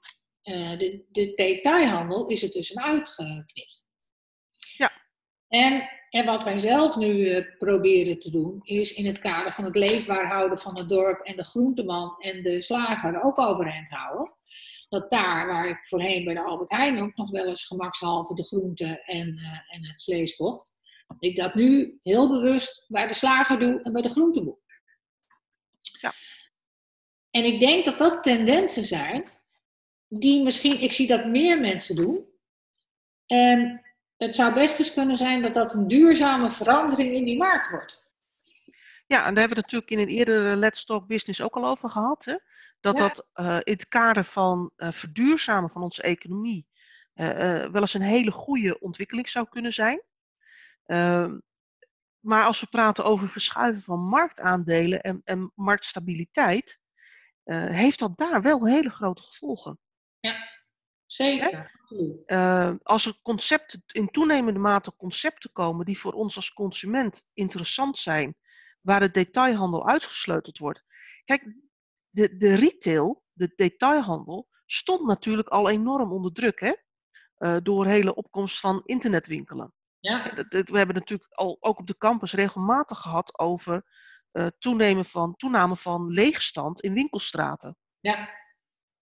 de, 0.42 1.04
de 1.08 1.32
detailhandel 1.34 2.26
is 2.26 2.42
er 2.42 2.50
tussenuit 2.50 3.10
geknipt. 3.10 3.87
En, 5.48 5.88
en 6.10 6.24
wat 6.24 6.44
wij 6.44 6.56
zelf 6.56 6.96
nu 6.96 7.30
eh, 7.30 7.44
proberen 7.58 8.18
te 8.18 8.30
doen, 8.30 8.60
is 8.62 8.94
in 8.94 9.06
het 9.06 9.18
kader 9.18 9.52
van 9.52 9.64
het 9.64 9.76
leefbaar 9.76 10.26
houden 10.26 10.58
van 10.58 10.78
het 10.78 10.88
dorp 10.88 11.20
en 11.20 11.36
de 11.36 11.44
groenteman 11.44 12.16
en 12.18 12.42
de 12.42 12.62
slager 12.62 13.22
ook 13.22 13.38
overeind 13.38 13.90
houden. 13.90 14.34
Dat 14.88 15.10
daar, 15.10 15.46
waar 15.46 15.68
ik 15.68 15.86
voorheen 15.86 16.24
bij 16.24 16.34
de 16.34 16.44
Albert 16.44 16.70
Heijn 16.70 17.02
ook 17.02 17.16
nog 17.16 17.30
wel 17.30 17.46
eens 17.46 17.66
gemakshalve 17.66 18.34
de 18.34 18.44
groenten 18.44 19.02
en, 19.04 19.28
uh, 19.28 19.74
en 19.74 19.86
het 19.86 20.02
vlees 20.02 20.36
kocht, 20.36 20.76
ik 21.18 21.36
dat 21.36 21.54
nu 21.54 21.98
heel 22.02 22.28
bewust 22.28 22.84
bij 22.88 23.06
de 23.06 23.14
slager 23.14 23.58
doe 23.58 23.82
en 23.82 23.92
bij 23.92 24.02
de 24.02 24.10
groenteboer. 24.10 24.58
Ja. 26.00 26.12
En 27.30 27.44
ik 27.44 27.60
denk 27.60 27.84
dat 27.84 27.98
dat 27.98 28.22
tendensen 28.22 28.82
zijn 28.82 29.24
die 30.08 30.42
misschien, 30.42 30.80
ik 30.80 30.92
zie 30.92 31.06
dat 31.06 31.26
meer 31.26 31.60
mensen 31.60 31.96
doen. 31.96 32.26
En 33.26 33.82
het 34.18 34.34
zou 34.34 34.54
best 34.54 34.78
eens 34.78 34.92
kunnen 34.92 35.16
zijn 35.16 35.42
dat 35.42 35.54
dat 35.54 35.74
een 35.74 35.88
duurzame 35.88 36.50
verandering 36.50 37.12
in 37.12 37.24
die 37.24 37.38
markt 37.38 37.70
wordt. 37.70 38.06
Ja, 39.06 39.18
en 39.26 39.34
daar 39.34 39.48
hebben 39.48 39.56
we 39.56 39.62
natuurlijk 39.62 39.90
in 39.90 39.98
een 39.98 40.08
eerdere 40.08 40.56
Let's 40.56 40.84
Talk 40.84 41.06
Business 41.06 41.42
ook 41.42 41.56
al 41.56 41.66
over 41.66 41.90
gehad. 41.90 42.24
Hè? 42.24 42.36
Dat 42.80 42.96
dat 42.96 43.28
uh, 43.34 43.56
in 43.62 43.72
het 43.72 43.88
kader 43.88 44.24
van 44.24 44.70
uh, 44.76 44.92
verduurzamen 44.92 45.70
van 45.70 45.82
onze 45.82 46.02
economie 46.02 46.66
uh, 47.14 47.26
wel 47.66 47.80
eens 47.80 47.94
een 47.94 48.02
hele 48.02 48.30
goede 48.30 48.80
ontwikkeling 48.80 49.28
zou 49.28 49.48
kunnen 49.48 49.72
zijn. 49.72 50.02
Ehm, 50.84 51.38
maar 52.20 52.44
als 52.44 52.60
we 52.60 52.66
praten 52.66 53.04
over 53.04 53.28
verschuiven 53.28 53.82
van 53.82 54.00
marktaandelen 54.00 55.00
en, 55.00 55.20
en 55.24 55.52
marktstabiliteit, 55.54 56.78
heeft 57.50 57.98
dat 57.98 58.16
daar 58.16 58.42
wel 58.42 58.66
hele 58.66 58.90
grote 58.90 59.22
gevolgen. 59.22 59.78
Zeker. 61.08 61.70
Absoluut. 61.80 62.22
Uh, 62.26 62.74
als 62.82 63.06
er 63.06 63.18
concepten, 63.22 63.82
in 63.86 64.10
toenemende 64.10 64.60
mate 64.60 64.96
concepten 64.96 65.52
komen 65.52 65.84
die 65.84 65.98
voor 65.98 66.12
ons 66.12 66.36
als 66.36 66.52
consument 66.52 67.28
interessant 67.32 67.98
zijn, 67.98 68.34
waar 68.80 69.00
de 69.00 69.10
detailhandel 69.10 69.88
uitgesleuteld 69.88 70.58
wordt. 70.58 70.84
Kijk, 71.24 71.54
de, 72.08 72.36
de 72.36 72.54
retail, 72.54 73.24
de 73.32 73.52
detailhandel, 73.56 74.48
stond 74.66 75.06
natuurlijk 75.06 75.48
al 75.48 75.68
enorm 75.68 76.12
onder 76.12 76.32
druk, 76.32 76.60
hè? 76.60 76.72
Uh, 77.38 77.56
door 77.62 77.86
hele 77.86 78.14
opkomst 78.14 78.60
van 78.60 78.82
internetwinkelen. 78.84 79.72
Ja. 79.98 80.34
Dat, 80.34 80.50
dat, 80.50 80.68
we 80.68 80.76
hebben 80.76 80.96
natuurlijk 80.96 81.34
al 81.34 81.56
ook 81.60 81.78
op 81.78 81.86
de 81.86 81.96
campus 81.96 82.32
regelmatig 82.32 82.98
gehad 82.98 83.38
over 83.38 83.84
uh, 84.32 84.46
toenemen 84.58 85.04
van, 85.04 85.36
toename 85.36 85.76
van 85.76 86.10
leegstand 86.10 86.80
in 86.80 86.92
winkelstraten. 86.92 87.76
Ja 88.00 88.46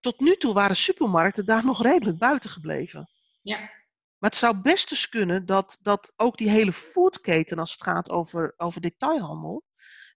tot 0.00 0.20
nu 0.20 0.36
toe 0.36 0.54
waren 0.54 0.76
supermarkten 0.76 1.46
daar 1.46 1.64
nog 1.64 1.82
redelijk 1.82 2.18
buiten 2.18 2.50
gebleven. 2.50 3.10
Ja. 3.42 3.58
Maar 4.18 4.30
het 4.30 4.36
zou 4.36 4.56
best 4.56 4.90
eens 4.90 5.08
kunnen 5.08 5.46
dat, 5.46 5.78
dat 5.82 6.12
ook 6.16 6.36
die 6.36 6.50
hele 6.50 6.72
foodketen, 6.72 7.58
als 7.58 7.72
het 7.72 7.82
gaat 7.82 8.10
over, 8.10 8.54
over 8.56 8.80
detailhandel, 8.80 9.64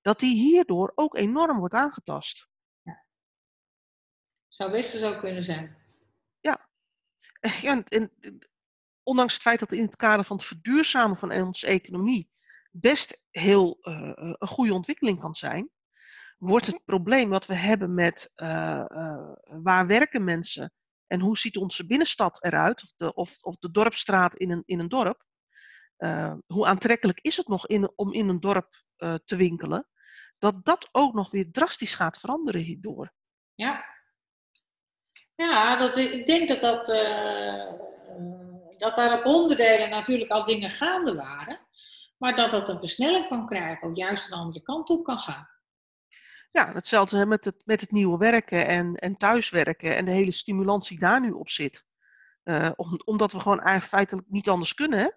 dat 0.02 0.18
die 0.20 0.34
hierdoor 0.34 0.92
ook 0.94 1.16
enorm 1.16 1.58
wordt 1.58 1.74
aangetast. 1.74 2.48
Ja. 2.82 3.04
Zou 4.48 4.70
best 4.70 4.96
zo 4.96 5.18
kunnen 5.18 5.44
zijn. 5.44 5.76
Ja. 6.40 6.68
ja 7.60 7.82
en, 7.84 8.12
ondanks 9.02 9.32
het 9.32 9.42
feit 9.42 9.58
dat 9.58 9.72
in 9.72 9.84
het 9.84 9.96
kader 9.96 10.24
van 10.24 10.36
het 10.36 10.46
verduurzamen 10.46 11.16
van 11.16 11.32
onze 11.32 11.66
economie 11.66 12.30
best 12.70 13.22
heel 13.30 13.78
uh, 13.80 14.12
een 14.14 14.48
goede 14.48 14.74
ontwikkeling 14.74 15.20
kan 15.20 15.34
zijn, 15.34 15.70
wordt 16.40 16.66
het 16.66 16.84
probleem 16.84 17.28
wat 17.28 17.46
we 17.46 17.54
hebben 17.54 17.94
met 17.94 18.32
uh, 18.36 18.84
uh, 18.88 19.32
waar 19.44 19.86
werken 19.86 20.24
mensen 20.24 20.72
en 21.06 21.20
hoe 21.20 21.38
ziet 21.38 21.56
onze 21.56 21.86
binnenstad 21.86 22.44
eruit, 22.44 22.82
of 22.82 22.90
de, 22.96 23.14
of, 23.14 23.42
of 23.42 23.56
de 23.56 23.70
dorpstraat 23.70 24.34
in 24.34 24.50
een, 24.50 24.62
in 24.64 24.78
een 24.78 24.88
dorp, 24.88 25.24
uh, 25.98 26.34
hoe 26.46 26.66
aantrekkelijk 26.66 27.18
is 27.20 27.36
het 27.36 27.48
nog 27.48 27.66
in, 27.66 27.92
om 27.94 28.12
in 28.12 28.28
een 28.28 28.40
dorp 28.40 28.82
te 29.24 29.36
winkelen, 29.36 29.88
dat 30.38 30.64
dat 30.64 30.88
ook 30.92 31.14
nog 31.14 31.30
weer 31.30 31.52
drastisch 31.52 31.94
gaat 31.94 32.18
veranderen 32.18 32.60
hierdoor. 32.60 33.12
Ja, 33.54 33.84
ja 35.34 35.76
dat, 35.76 35.96
ik 35.96 36.26
denk 36.26 36.48
dat, 36.48 36.60
dat, 36.60 36.86
dat 38.78 38.96
daar 38.96 39.18
op 39.18 39.24
onderdelen 39.24 39.90
natuurlijk 39.90 40.30
al 40.30 40.44
dingen 40.44 40.70
gaande 40.70 41.14
waren, 41.14 41.58
maar 42.18 42.36
dat 42.36 42.50
dat 42.50 42.68
een 42.68 42.78
versnelling 42.78 43.28
kan 43.28 43.46
krijgen 43.46 43.90
of 43.90 43.96
juist 43.96 44.26
een 44.26 44.38
andere 44.38 44.62
kant 44.62 44.90
op 44.90 45.04
kan 45.04 45.18
gaan. 45.18 45.59
Ja, 46.50 46.72
hetzelfde 46.72 47.26
met 47.26 47.44
het, 47.44 47.62
met 47.64 47.80
het 47.80 47.90
nieuwe 47.90 48.18
werken 48.18 48.66
en, 48.66 48.94
en 48.94 49.16
thuiswerken 49.16 49.96
en 49.96 50.04
de 50.04 50.10
hele 50.10 50.32
stimulans 50.32 50.88
die 50.88 50.98
daar 50.98 51.20
nu 51.20 51.30
op 51.30 51.50
zit. 51.50 51.84
Uh, 52.44 52.70
om, 52.76 53.00
omdat 53.04 53.32
we 53.32 53.40
gewoon 53.40 53.60
eigenlijk 53.60 53.88
feitelijk 53.88 54.30
niet 54.30 54.48
anders 54.48 54.74
kunnen. 54.74 54.98
Hè? 54.98 55.08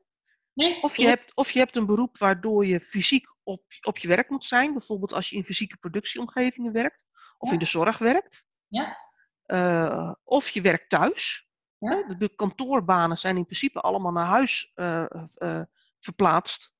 Nee, 0.54 0.82
of, 0.82 0.98
je 0.98 1.08
hebt, 1.08 1.36
of 1.36 1.52
je 1.52 1.60
hebt 1.60 1.76
een 1.76 1.86
beroep 1.86 2.17
waardoor 2.17 2.65
je 2.65 2.80
fysiek 2.80 3.28
op, 3.43 3.63
op 3.82 3.98
je 3.98 4.08
werk 4.08 4.30
moet 4.30 4.46
zijn. 4.46 4.74
Bijvoorbeeld 4.74 5.13
als 5.13 5.30
je 5.30 5.36
in 5.36 5.43
fysieke 5.43 5.78
productieomgevingen 5.78 6.72
werkt. 6.72 7.06
Of 7.38 7.48
ja. 7.48 7.54
in 7.54 7.60
de 7.60 7.65
zorg 7.65 7.98
werkt. 7.98 8.43
Ja. 8.67 8.98
Uh, 9.48 10.13
of 10.24 10.50
je 10.50 10.62
werkt 10.62 10.89
thuis. 10.89 11.48
Ja. 11.78 12.04
De, 12.08 12.17
de, 12.17 12.36
kantoorbanen 12.36 13.17
zijn 13.17 13.38
in 13.38 13.46
principe 13.46 13.82
allemaal 13.82 14.12
naar 14.12 14.26
huis 14.26 14.72
uh, 14.76 15.06
verplaatst. 16.00 16.74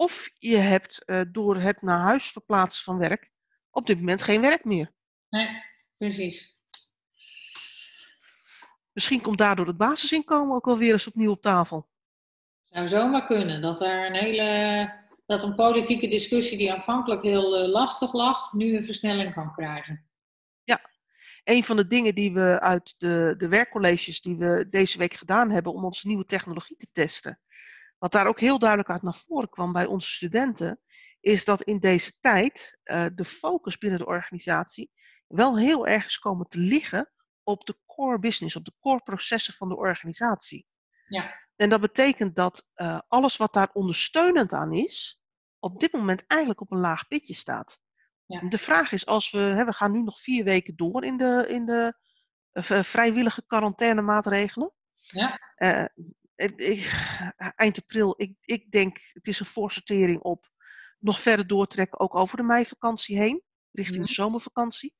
Of 0.00 0.30
je 0.38 0.56
hebt 0.56 1.02
uh, 1.06 1.20
door 1.28 1.56
het 1.56 1.82
naar 1.82 1.98
huis 1.98 2.30
verplaatsen 2.30 2.84
van 2.84 2.98
werk 2.98 3.30
op 3.70 3.86
dit 3.86 3.98
moment 3.98 4.22
geen 4.22 4.40
werk 4.40 4.64
meer. 4.64 4.92
Nee, 5.28 5.62
precies. 5.96 6.56
Misschien 8.92 9.20
komt 9.20 9.38
daardoor 9.38 9.66
het 9.66 9.76
basisinkomen 9.76 10.56
ook 10.56 10.64
wel 10.64 10.78
weer 10.78 10.92
eens 10.92 11.06
opnieuw 11.06 11.30
op 11.30 11.42
tafel. 11.42 11.88
Zou 12.64 12.88
zomaar 12.88 13.26
kunnen. 13.26 13.62
Dat 13.62 13.80
er 13.80 14.06
een 14.06 14.14
hele. 14.14 15.06
Dat 15.26 15.44
een 15.44 15.54
politieke 15.54 16.08
discussie 16.08 16.58
die 16.58 16.72
aanvankelijk 16.72 17.22
heel 17.22 17.62
uh, 17.62 17.68
lastig 17.68 18.12
lag, 18.12 18.52
nu 18.52 18.76
een 18.76 18.84
versnelling 18.84 19.34
kan 19.34 19.52
krijgen. 19.52 20.08
Ja, 20.64 20.90
een 21.44 21.64
van 21.64 21.76
de 21.76 21.86
dingen 21.86 22.14
die 22.14 22.32
we 22.32 22.60
uit 22.60 22.94
de, 22.98 23.34
de 23.38 23.48
werkcolleges 23.48 24.20
die 24.20 24.36
we 24.36 24.66
deze 24.70 24.98
week 24.98 25.14
gedaan 25.14 25.50
hebben 25.50 25.72
om 25.72 25.84
onze 25.84 26.06
nieuwe 26.06 26.24
technologie 26.24 26.76
te 26.76 26.88
testen, 26.92 27.40
wat 27.98 28.12
daar 28.12 28.26
ook 28.26 28.40
heel 28.40 28.58
duidelijk 28.58 28.90
uit 28.90 29.02
naar 29.02 29.22
voren 29.26 29.48
kwam 29.48 29.72
bij 29.72 29.86
onze 29.86 30.08
studenten, 30.08 30.80
is 31.20 31.44
dat 31.44 31.62
in 31.62 31.78
deze 31.78 32.12
tijd 32.20 32.78
uh, 32.84 33.06
de 33.14 33.24
focus 33.24 33.78
binnen 33.78 33.98
de 33.98 34.06
organisatie 34.06 34.90
wel 35.26 35.58
heel 35.58 35.86
erg 35.86 36.06
is 36.06 36.18
komen 36.18 36.48
te 36.48 36.58
liggen 36.58 37.10
op 37.42 37.66
de 37.66 37.78
core 37.86 38.18
business, 38.18 38.56
op 38.56 38.64
de 38.64 38.72
core 38.80 39.02
processen 39.02 39.54
van 39.54 39.68
de 39.68 39.76
organisatie. 39.76 40.66
Ja. 41.08 41.34
En 41.56 41.68
dat 41.68 41.80
betekent 41.80 42.36
dat 42.36 42.68
uh, 42.76 43.00
alles 43.08 43.36
wat 43.36 43.52
daar 43.52 43.70
ondersteunend 43.72 44.52
aan 44.52 44.72
is, 44.72 45.22
op 45.58 45.80
dit 45.80 45.92
moment 45.92 46.26
eigenlijk 46.26 46.60
op 46.60 46.70
een 46.70 46.78
laag 46.78 47.08
pitje 47.08 47.34
staat. 47.34 47.78
Ja. 48.26 48.40
De 48.40 48.58
vraag 48.58 48.92
is, 48.92 49.06
als 49.06 49.30
we, 49.30 49.38
hè, 49.38 49.64
we 49.64 49.72
gaan 49.72 49.92
nu 49.92 50.02
nog 50.02 50.20
vier 50.20 50.44
weken 50.44 50.76
door 50.76 51.04
in 51.04 51.16
de, 51.16 51.44
in 51.48 51.66
de 51.66 51.94
uh, 52.52 52.82
vrijwillige 52.82 53.46
quarantainemaatregelen. 53.46 54.72
Ja 55.00 55.38
eind 57.56 57.78
april, 57.78 58.14
ik, 58.16 58.34
ik 58.40 58.70
denk 58.70 58.98
het 59.12 59.26
is 59.26 59.40
een 59.40 59.46
voorsortering 59.46 60.20
op 60.20 60.50
nog 60.98 61.20
verder 61.20 61.46
doortrekken, 61.46 62.00
ook 62.00 62.14
over 62.14 62.36
de 62.36 62.42
meivakantie 62.42 63.18
heen, 63.18 63.42
richting 63.72 64.06
de 64.06 64.12
zomervakantie. 64.12 64.94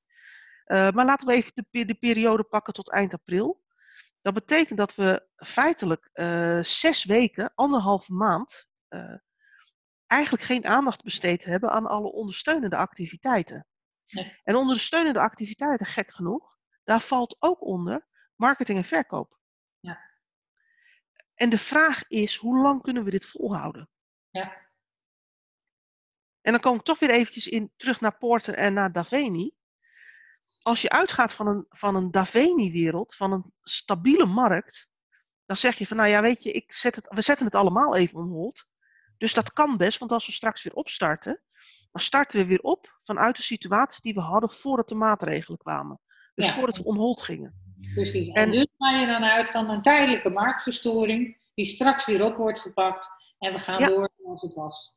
Uh, 0.66 0.90
maar 0.90 1.04
laten 1.04 1.26
we 1.26 1.32
even 1.32 1.52
de, 1.54 1.84
de, 1.84 1.94
periode 1.94 2.44
pakken 2.44 2.72
tot 2.72 2.90
eind 2.90 3.14
april. 3.14 3.64
Dat 4.22 4.34
betekent 4.34 4.78
dat 4.78 4.94
we 4.94 5.26
feitelijk 5.36 6.10
uh, 6.14 6.62
zes 6.62 7.04
weken, 7.04 7.52
anderhalve 7.54 8.12
maand, 8.12 8.66
uh, 8.88 9.16
eigenlijk 10.06 10.44
geen 10.44 10.66
aandacht 10.66 11.02
besteed 11.02 11.44
hebben 11.44 11.70
aan 11.70 11.86
alle 11.86 12.12
ondersteunende 12.12 12.76
activiteiten. 12.76 13.66
Nee. 14.08 14.40
En 14.44 14.56
ondersteunende 14.56 15.20
activiteiten, 15.20 15.86
gek 15.86 16.14
genoeg, 16.14 16.56
daar 16.84 17.00
valt 17.00 17.36
ook 17.38 17.64
onder 17.64 18.06
marketing 18.36 18.78
en 18.78 18.84
verkoop. 18.84 19.37
En 21.38 21.48
de 21.48 21.58
vraag 21.58 22.04
is, 22.08 22.36
hoe 22.36 22.58
lang 22.58 22.82
kunnen 22.82 23.04
we 23.04 23.10
dit 23.10 23.26
volhouden? 23.26 23.88
Ja. 24.30 24.56
En 26.40 26.52
dan 26.52 26.60
kom 26.60 26.74
ik 26.76 26.82
toch 26.82 26.98
weer 26.98 27.10
eventjes 27.10 27.46
in, 27.46 27.72
terug 27.76 28.00
naar 28.00 28.16
Porter 28.18 28.54
en 28.54 28.72
naar 28.72 28.92
Daveni. 28.92 29.50
Als 30.62 30.82
je 30.82 30.90
uitgaat 30.90 31.32
van 31.32 31.46
een, 31.46 31.66
van 31.68 31.94
een 31.94 32.10
Daveni-wereld, 32.10 33.14
van 33.14 33.32
een 33.32 33.52
stabiele 33.62 34.26
markt, 34.26 34.88
dan 35.46 35.56
zeg 35.56 35.76
je 35.78 35.86
van, 35.86 35.96
nou 35.96 36.08
ja, 36.08 36.22
weet 36.22 36.42
je, 36.42 36.52
ik 36.52 36.72
zet 36.72 36.96
het, 36.96 37.06
we 37.08 37.22
zetten 37.22 37.46
het 37.46 37.54
allemaal 37.54 37.96
even 37.96 38.18
on 38.18 38.28
hold. 38.28 38.64
Dus 39.18 39.34
dat 39.34 39.52
kan 39.52 39.76
best, 39.76 39.98
want 39.98 40.12
als 40.12 40.26
we 40.26 40.32
straks 40.32 40.62
weer 40.62 40.74
opstarten, 40.74 41.42
dan 41.90 42.02
starten 42.02 42.38
we 42.38 42.46
weer 42.46 42.60
op 42.60 42.98
vanuit 43.02 43.36
de 43.36 43.42
situatie 43.42 44.02
die 44.02 44.14
we 44.14 44.20
hadden 44.20 44.50
voordat 44.50 44.88
de 44.88 44.94
maatregelen 44.94 45.58
kwamen. 45.58 46.00
Dus 46.34 46.46
Ja. 46.46 46.52
voordat 46.52 46.76
we 46.76 46.84
on 46.84 46.96
hold 46.96 47.22
gingen. 47.22 47.67
Precies. 47.94 48.28
En, 48.28 48.34
En- 48.34 48.50
dus 48.50 48.66
ga 48.78 48.90
je 48.98 49.06
dan 49.06 49.24
uit 49.24 49.50
van 49.50 49.70
een 49.70 49.82
tijdelijke 49.82 50.30
marktverstoring, 50.30 51.38
die 51.54 51.64
straks 51.64 52.06
weer 52.06 52.24
op 52.24 52.36
wordt 52.36 52.60
gepakt 52.60 53.10
en 53.38 53.52
we 53.52 53.58
gaan 53.58 53.80
Ja. 53.80 53.86
door 53.86 54.10
zoals 54.16 54.42
het 54.42 54.54
was. 54.54 54.96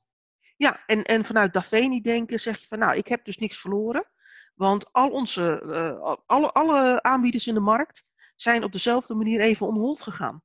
Ja, 0.58 0.84
en, 0.86 1.04
en 1.04 1.26
vanuit 1.26 1.54
Daveni 1.54 2.02
denken 2.02 2.40
zeg 2.40 2.60
je 2.60 2.68
van 2.68 2.80
nou, 2.80 2.98
ik 2.98 3.08
heb 3.08 3.26
dus 3.26 3.38
niks 3.38 3.60
verloren. 3.62 4.10
Want 4.56 4.94
al 4.94 5.10
onze, 5.10 5.62
eh, 5.62 6.16
alle, 6.26 6.52
alle 6.52 7.02
aanbieders 7.02 7.48
in 7.48 7.54
de 7.54 7.60
markt 7.60 8.06
zijn 8.36 8.64
op 8.64 8.72
dezelfde 8.72 9.14
manier 9.14 9.40
even 9.42 9.68
on 9.68 9.78
hold 9.78 10.02
gegaan. 10.02 10.44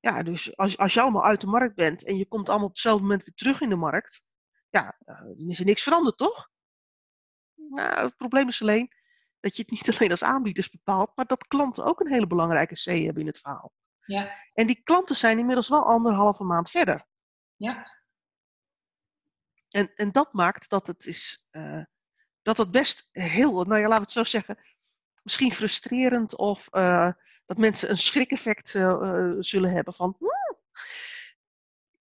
Ja, 0.00 0.22
dus 0.22 0.56
als, 0.56 0.78
als 0.78 0.94
je 0.94 1.00
allemaal 1.00 1.24
uit 1.24 1.40
de 1.40 1.46
markt 1.46 1.74
bent 1.74 2.04
en 2.04 2.16
je 2.16 2.26
komt 2.26 2.48
allemaal 2.48 2.66
op 2.66 2.72
hetzelfde 2.72 3.02
moment 3.02 3.24
weer 3.24 3.34
terug 3.34 3.60
in 3.60 3.68
de 3.68 3.76
markt, 3.76 4.22
ja, 4.70 4.96
eh, 5.04 5.20
dan 5.22 5.48
is 5.48 5.58
er 5.58 5.64
niks 5.64 5.82
veranderd, 5.82 6.16
toch? 6.18 6.48
Nou, 7.54 8.04
het 8.04 8.16
probleem 8.16 8.48
is 8.48 8.62
alleen 8.62 8.90
dat 9.42 9.56
je 9.56 9.62
het 9.62 9.70
niet 9.70 9.90
alleen 9.98 10.10
als 10.10 10.22
aanbieders 10.22 10.70
bepaalt, 10.70 11.12
maar 11.16 11.26
dat 11.26 11.46
klanten 11.46 11.84
ook 11.84 12.00
een 12.00 12.12
hele 12.12 12.26
belangrijke 12.26 12.74
C 12.74 12.84
hebben 12.84 13.20
in 13.20 13.26
het 13.26 13.38
verhaal. 13.38 13.72
Ja. 14.04 14.38
En 14.54 14.66
die 14.66 14.82
klanten 14.82 15.16
zijn 15.16 15.38
inmiddels 15.38 15.68
wel 15.68 15.84
anderhalve 15.84 16.44
maand 16.44 16.70
verder. 16.70 17.06
Ja. 17.56 18.00
En, 19.68 19.92
en 19.94 20.12
dat 20.12 20.32
maakt 20.32 20.68
dat 20.68 20.86
het 20.86 21.06
is, 21.06 21.46
uh, 21.50 21.84
dat 22.42 22.56
het 22.56 22.70
best 22.70 23.08
heel, 23.12 23.64
nou 23.64 23.80
ja, 23.80 23.88
laten 23.88 23.96
we 23.96 24.02
het 24.02 24.12
zo 24.12 24.24
zeggen, 24.24 24.58
misschien 25.22 25.52
frustrerend 25.52 26.36
of 26.36 26.68
uh, 26.74 27.12
dat 27.46 27.58
mensen 27.58 27.90
een 27.90 27.98
schrikeffect 27.98 28.74
uh, 28.74 29.34
zullen 29.38 29.72
hebben 29.72 29.94
van, 29.94 30.16
hmm. 30.18 30.58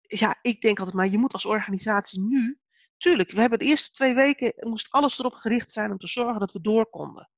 ja, 0.02 0.40
ik 0.42 0.62
denk 0.62 0.78
altijd 0.78 0.98
maar, 0.98 1.08
je 1.08 1.18
moet 1.18 1.34
als 1.34 1.46
organisatie 1.46 2.20
nu, 2.20 2.60
tuurlijk, 3.02 3.32
we 3.32 3.40
hebben 3.40 3.60
de 3.60 3.66
eerste 3.66 3.92
twee 3.92 4.14
weken, 4.14 4.54
moest 4.60 4.92
alles 4.92 5.20
erop 5.20 5.34
gericht 5.34 5.72
zijn 5.72 5.92
om 5.92 5.98
te 5.98 6.08
zorgen 6.08 6.40
dat 6.40 6.52
we 6.52 6.62
door 6.62 6.90
konden. 6.90 7.30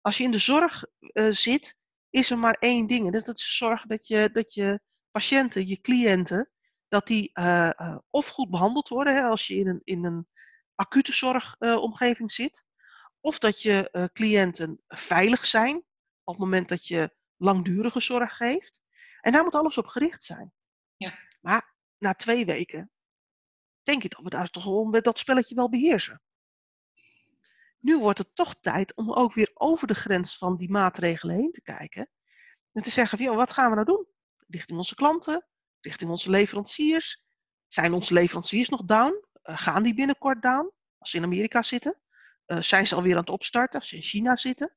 Als 0.00 0.16
je 0.16 0.24
in 0.24 0.30
de 0.30 0.38
zorg 0.38 0.84
zit, 1.28 1.76
is 2.10 2.30
er 2.30 2.38
maar 2.38 2.56
één 2.60 2.86
ding. 2.86 3.06
En 3.06 3.12
dat 3.12 3.38
is 3.38 3.56
zorgen 3.56 3.88
dat 3.88 4.06
je, 4.06 4.30
dat 4.32 4.54
je 4.54 4.80
patiënten, 5.10 5.66
je 5.66 5.80
cliënten, 5.80 6.50
dat 6.88 7.06
die 7.06 7.30
uh, 7.34 7.70
uh, 7.78 7.98
of 8.10 8.26
goed 8.26 8.50
behandeld 8.50 8.88
worden 8.88 9.14
hè, 9.14 9.22
als 9.22 9.46
je 9.46 9.54
in 9.56 9.68
een, 9.68 9.80
in 9.84 10.04
een 10.04 10.28
acute 10.74 11.12
zorgomgeving 11.12 12.32
zit. 12.32 12.64
Of 13.20 13.38
dat 13.38 13.62
je 13.62 14.10
cliënten 14.12 14.82
veilig 14.88 15.46
zijn 15.46 15.76
op 16.24 16.34
het 16.34 16.38
moment 16.38 16.68
dat 16.68 16.86
je 16.86 17.14
langdurige 17.36 18.00
zorg 18.00 18.36
geeft. 18.36 18.82
En 19.20 19.32
daar 19.32 19.44
moet 19.44 19.54
alles 19.54 19.78
op 19.78 19.86
gericht 19.86 20.24
zijn. 20.24 20.52
Ja. 20.96 21.18
Maar 21.40 21.74
na 21.98 22.14
twee 22.14 22.44
weken 22.44 22.90
denk 23.88 24.04
ik 24.04 24.10
dat 24.10 24.24
we 24.24 24.30
daar 24.30 24.50
toch 24.50 24.64
wel 24.64 24.84
met 24.84 25.04
dat 25.04 25.18
spelletje 25.18 25.54
wel 25.54 25.68
beheersen. 25.68 26.20
Nu 27.80 27.98
wordt 27.98 28.18
het 28.18 28.34
toch 28.34 28.54
tijd 28.60 28.94
om 28.94 29.12
ook 29.12 29.34
weer 29.34 29.50
over 29.54 29.86
de 29.86 29.94
grens 29.94 30.38
van 30.38 30.56
die 30.56 30.70
maatregelen 30.70 31.36
heen 31.36 31.52
te 31.52 31.62
kijken. 31.62 32.08
En 32.72 32.82
te 32.82 32.90
zeggen, 32.90 33.18
joh, 33.18 33.36
wat 33.36 33.52
gaan 33.52 33.68
we 33.68 33.74
nou 33.74 33.86
doen? 33.86 34.06
Richting 34.48 34.78
onze 34.78 34.94
klanten, 34.94 35.46
richting 35.80 36.10
onze 36.10 36.30
leveranciers. 36.30 37.22
Zijn 37.66 37.92
onze 37.92 38.14
leveranciers 38.14 38.68
nog 38.68 38.84
down? 38.84 39.24
Uh, 39.44 39.58
gaan 39.58 39.82
die 39.82 39.94
binnenkort 39.94 40.42
down? 40.42 40.72
Als 40.98 41.10
ze 41.10 41.16
in 41.16 41.24
Amerika 41.24 41.62
zitten? 41.62 42.00
Uh, 42.46 42.60
zijn 42.60 42.86
ze 42.86 42.94
alweer 42.94 43.14
aan 43.14 43.20
het 43.20 43.30
opstarten 43.30 43.78
als 43.78 43.88
ze 43.88 43.96
in 43.96 44.02
China 44.02 44.36
zitten? 44.36 44.76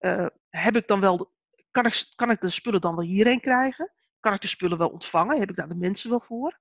Uh, 0.00 0.26
heb 0.48 0.76
ik 0.76 0.88
dan 0.88 1.00
wel 1.00 1.32
kan, 1.70 1.86
ik, 1.86 2.12
kan 2.14 2.30
ik 2.30 2.40
de 2.40 2.50
spullen 2.50 2.80
dan 2.80 2.96
wel 2.96 3.04
hierheen 3.04 3.40
krijgen? 3.40 3.92
Kan 4.20 4.32
ik 4.34 4.40
de 4.40 4.48
spullen 4.48 4.78
wel 4.78 4.88
ontvangen? 4.88 5.38
Heb 5.38 5.50
ik 5.50 5.56
daar 5.56 5.68
de 5.68 5.74
mensen 5.74 6.10
wel 6.10 6.20
voor? 6.20 6.60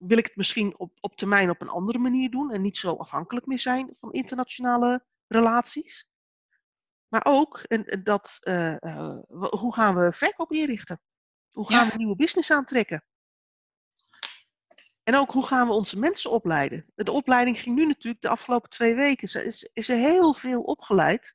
Wil 0.00 0.18
ik 0.18 0.26
het 0.26 0.36
misschien 0.36 0.78
op, 0.78 0.92
op 1.00 1.16
termijn 1.16 1.50
op 1.50 1.60
een 1.60 1.68
andere 1.68 1.98
manier 1.98 2.30
doen 2.30 2.52
en 2.52 2.62
niet 2.62 2.78
zo 2.78 2.96
afhankelijk 2.96 3.46
meer 3.46 3.58
zijn 3.58 3.90
van 3.96 4.12
internationale 4.12 5.04
relaties? 5.26 6.08
Maar 7.08 7.24
ook 7.24 7.58
en, 7.58 8.02
dat, 8.04 8.38
uh, 8.42 8.76
uh, 8.80 9.18
hoe 9.32 9.74
gaan 9.74 9.94
we 9.94 10.12
verkoop 10.12 10.52
inrichten? 10.52 11.00
Hoe 11.50 11.68
gaan 11.68 11.84
ja. 11.84 11.90
we 11.90 11.96
nieuwe 11.96 12.16
business 12.16 12.50
aantrekken? 12.50 13.04
En 15.02 15.16
ook 15.16 15.30
hoe 15.30 15.46
gaan 15.46 15.66
we 15.66 15.72
onze 15.72 15.98
mensen 15.98 16.30
opleiden? 16.30 16.86
De 16.94 17.12
opleiding 17.12 17.60
ging 17.60 17.76
nu 17.76 17.86
natuurlijk 17.86 18.22
de 18.22 18.28
afgelopen 18.28 18.70
twee 18.70 18.94
weken. 18.94 19.44
Is, 19.44 19.70
is 19.72 19.88
er 19.88 19.96
heel 19.96 20.34
veel 20.34 20.62
opgeleid. 20.62 21.34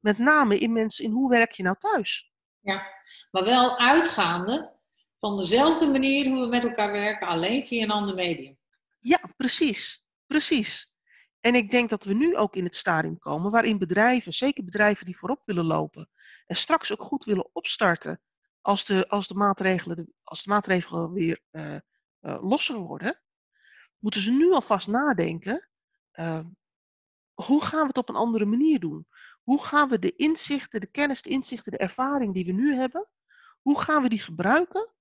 Met 0.00 0.18
name 0.18 0.58
in 0.58 0.72
mensen 0.72 1.04
in 1.04 1.10
hoe 1.10 1.30
werk 1.30 1.52
je 1.52 1.62
nou 1.62 1.76
thuis? 1.78 2.32
Ja, 2.60 2.86
maar 3.30 3.44
wel 3.44 3.78
uitgaande 3.78 4.73
van 5.24 5.36
dezelfde 5.36 5.86
manier 5.86 6.28
hoe 6.28 6.40
we 6.40 6.46
met 6.46 6.64
elkaar 6.64 6.92
werken, 6.92 7.26
alleen 7.26 7.64
via 7.64 7.82
een 7.82 7.90
ander 7.90 8.14
medium. 8.14 8.58
Ja, 9.00 9.20
precies. 9.36 10.04
Precies. 10.26 10.92
En 11.40 11.54
ik 11.54 11.70
denk 11.70 11.90
dat 11.90 12.04
we 12.04 12.14
nu 12.14 12.36
ook 12.36 12.56
in 12.56 12.64
het 12.64 12.76
stadium 12.76 13.18
komen 13.18 13.50
waarin 13.50 13.78
bedrijven, 13.78 14.32
zeker 14.32 14.64
bedrijven 14.64 15.06
die 15.06 15.18
voorop 15.18 15.42
willen 15.44 15.64
lopen, 15.64 16.10
en 16.46 16.56
straks 16.56 16.92
ook 16.92 17.02
goed 17.02 17.24
willen 17.24 17.48
opstarten 17.52 18.20
als 18.60 18.84
de, 18.84 19.08
als 19.08 19.28
de, 19.28 19.34
maatregelen, 19.34 20.14
als 20.22 20.42
de 20.42 20.50
maatregelen 20.50 21.12
weer 21.12 21.40
uh, 21.50 21.76
uh, 22.20 22.42
losser 22.42 22.76
worden, 22.76 23.20
moeten 23.98 24.20
ze 24.20 24.30
nu 24.30 24.52
alvast 24.52 24.88
nadenken, 24.88 25.68
uh, 26.14 26.40
hoe 27.34 27.64
gaan 27.64 27.80
we 27.80 27.86
het 27.86 27.98
op 27.98 28.08
een 28.08 28.14
andere 28.14 28.44
manier 28.44 28.80
doen? 28.80 29.06
Hoe 29.42 29.62
gaan 29.62 29.88
we 29.88 29.98
de 29.98 30.16
inzichten, 30.16 30.80
de 30.80 30.90
kennis, 30.90 31.22
de 31.22 31.30
inzichten, 31.30 31.72
de 31.72 31.78
ervaring 31.78 32.34
die 32.34 32.44
we 32.44 32.52
nu 32.52 32.74
hebben, 32.74 33.08
hoe 33.60 33.80
gaan 33.80 34.02
we 34.02 34.08
die 34.08 34.20
gebruiken 34.20 34.93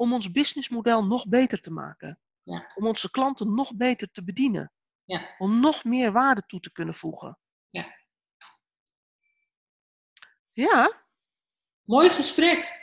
om 0.00 0.12
ons 0.12 0.30
businessmodel 0.30 1.04
nog 1.04 1.28
beter 1.28 1.60
te 1.60 1.70
maken? 1.70 2.18
Ja. 2.42 2.72
Om 2.74 2.86
onze 2.86 3.10
klanten 3.10 3.54
nog 3.54 3.74
beter 3.74 4.10
te 4.10 4.24
bedienen? 4.24 4.72
Ja. 5.04 5.34
Om 5.38 5.60
nog 5.60 5.84
meer 5.84 6.12
waarde 6.12 6.42
toe 6.46 6.60
te 6.60 6.72
kunnen 6.72 6.94
voegen? 6.94 7.38
Ja. 7.70 7.86
Ja. 10.52 10.92
Mooi 11.82 12.08
gesprek. 12.08 12.78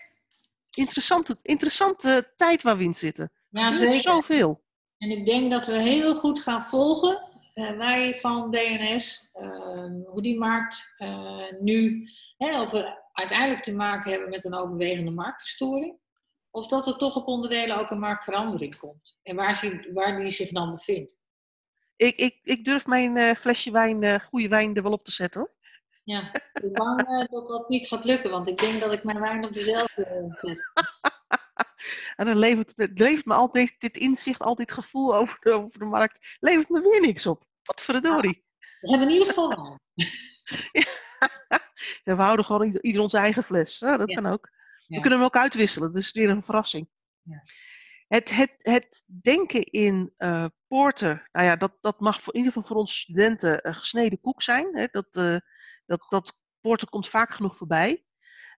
Interessante, 0.69 1.37
interessante 1.41 2.33
tijd 2.35 2.61
waar 2.61 2.77
we 2.77 2.83
in 2.83 2.93
zitten. 2.93 3.31
Ja, 3.49 3.67
er 3.67 3.77
zeker. 3.77 4.01
Zoveel. 4.01 4.63
En 4.97 5.09
ik 5.09 5.25
denk 5.25 5.51
dat 5.51 5.67
we 5.67 5.77
heel 5.77 6.15
goed 6.15 6.39
gaan 6.39 6.63
volgen, 6.63 7.29
uh, 7.53 7.71
wij 7.71 8.15
van 8.15 8.51
DNS, 8.51 9.29
uh, 9.33 10.05
hoe 10.05 10.21
die 10.21 10.37
markt 10.37 10.95
uh, 10.97 11.51
nu, 11.59 12.09
hè, 12.37 12.61
of 12.61 12.71
we 12.71 13.09
uiteindelijk 13.13 13.63
te 13.63 13.75
maken 13.75 14.11
hebben 14.11 14.29
met 14.29 14.45
een 14.45 14.55
overwegende 14.55 15.11
marktverstoring, 15.11 15.99
of 16.57 16.67
dat 16.67 16.87
er 16.87 16.97
toch 16.97 17.15
op 17.15 17.27
onderdelen 17.27 17.77
ook 17.79 17.89
een 17.89 17.99
marktverandering 17.99 18.77
komt. 18.77 19.19
En 19.23 19.35
waar, 19.35 19.59
die, 19.61 19.93
waar 19.93 20.19
die 20.19 20.31
zich 20.31 20.49
dan 20.49 20.71
bevindt. 20.71 21.19
Ik, 21.95 22.15
ik, 22.15 22.39
ik 22.43 22.65
durf 22.65 22.85
mijn 22.85 23.35
flesje 23.35 23.71
wijn, 23.71 24.21
goede 24.21 24.47
wijn 24.47 24.75
er 24.75 24.83
wel 24.83 24.91
op 24.91 25.03
te 25.03 25.11
zetten 25.11 25.41
hoor. 25.41 25.55
Ja, 26.03 26.33
ik 26.33 26.51
ben 26.53 26.71
bang 26.71 27.27
dat 27.29 27.47
dat 27.47 27.69
niet 27.69 27.87
gaat 27.87 28.05
lukken, 28.05 28.31
want 28.31 28.49
ik 28.49 28.59
denk 28.59 28.81
dat 28.81 28.93
ik 28.93 29.03
mijn 29.03 29.19
wijn 29.19 29.45
op 29.45 29.53
dezelfde 29.53 30.27
zet. 30.31 30.57
En 32.15 32.25
dan 32.25 32.37
levert, 32.37 32.73
levert 32.75 33.25
me 33.25 33.33
altijd 33.33 33.75
dit 33.79 33.97
inzicht, 33.97 34.39
altijd 34.39 34.67
dit 34.67 34.77
gevoel 34.77 35.15
over 35.15 35.37
de, 35.39 35.51
over 35.51 35.79
de 35.79 35.85
markt, 35.85 36.37
levert 36.39 36.69
me 36.69 36.81
weer 36.81 37.01
niks 37.01 37.25
op. 37.25 37.43
Wat 37.63 37.83
verdorie. 37.83 38.45
We 38.79 38.89
hebben 38.89 39.07
in 39.07 39.13
ieder 39.13 39.27
geval 39.27 39.49
wijn. 39.49 39.79
ja, 40.71 40.85
we 42.15 42.21
houden 42.21 42.45
gewoon 42.45 42.65
ieder, 42.65 42.83
ieder 42.83 43.01
onze 43.01 43.17
eigen 43.17 43.43
fles. 43.43 43.79
Ja, 43.79 43.97
dat 43.97 44.09
Ja. 44.09 44.15
kan 44.21 44.31
ook. 44.31 44.49
We 44.87 44.99
kunnen 44.99 45.19
hem 45.19 45.27
ook 45.27 45.35
uitwisselen, 45.35 45.93
dus 45.93 46.11
weer 46.11 46.29
een 46.29 46.43
verrassing. 46.43 46.89
Ja. 47.21 47.43
Het, 48.07 48.29
het, 48.35 48.55
het 48.57 49.03
denken 49.21 49.63
in 49.63 50.13
eh, 50.17 50.45
porter, 50.67 51.29
nou 51.31 51.45
ja, 51.45 51.55
dat, 51.55 51.77
dat 51.81 51.99
mag 51.99 52.21
voor, 52.21 52.33
in 52.33 52.39
ieder 52.39 52.53
geval 52.53 52.67
voor 52.67 52.77
onze 52.79 52.95
studenten 52.95 53.67
een 53.67 53.75
gesneden 53.75 54.19
koek 54.19 54.41
zijn. 54.41 54.77
Hè? 54.77 54.87
Dat, 54.91 55.15
eh, 55.15 55.37
dat, 55.85 56.05
dat 56.09 56.39
porter 56.61 56.89
komt 56.89 57.09
vaak 57.09 57.29
genoeg 57.31 57.57
voorbij. 57.57 58.03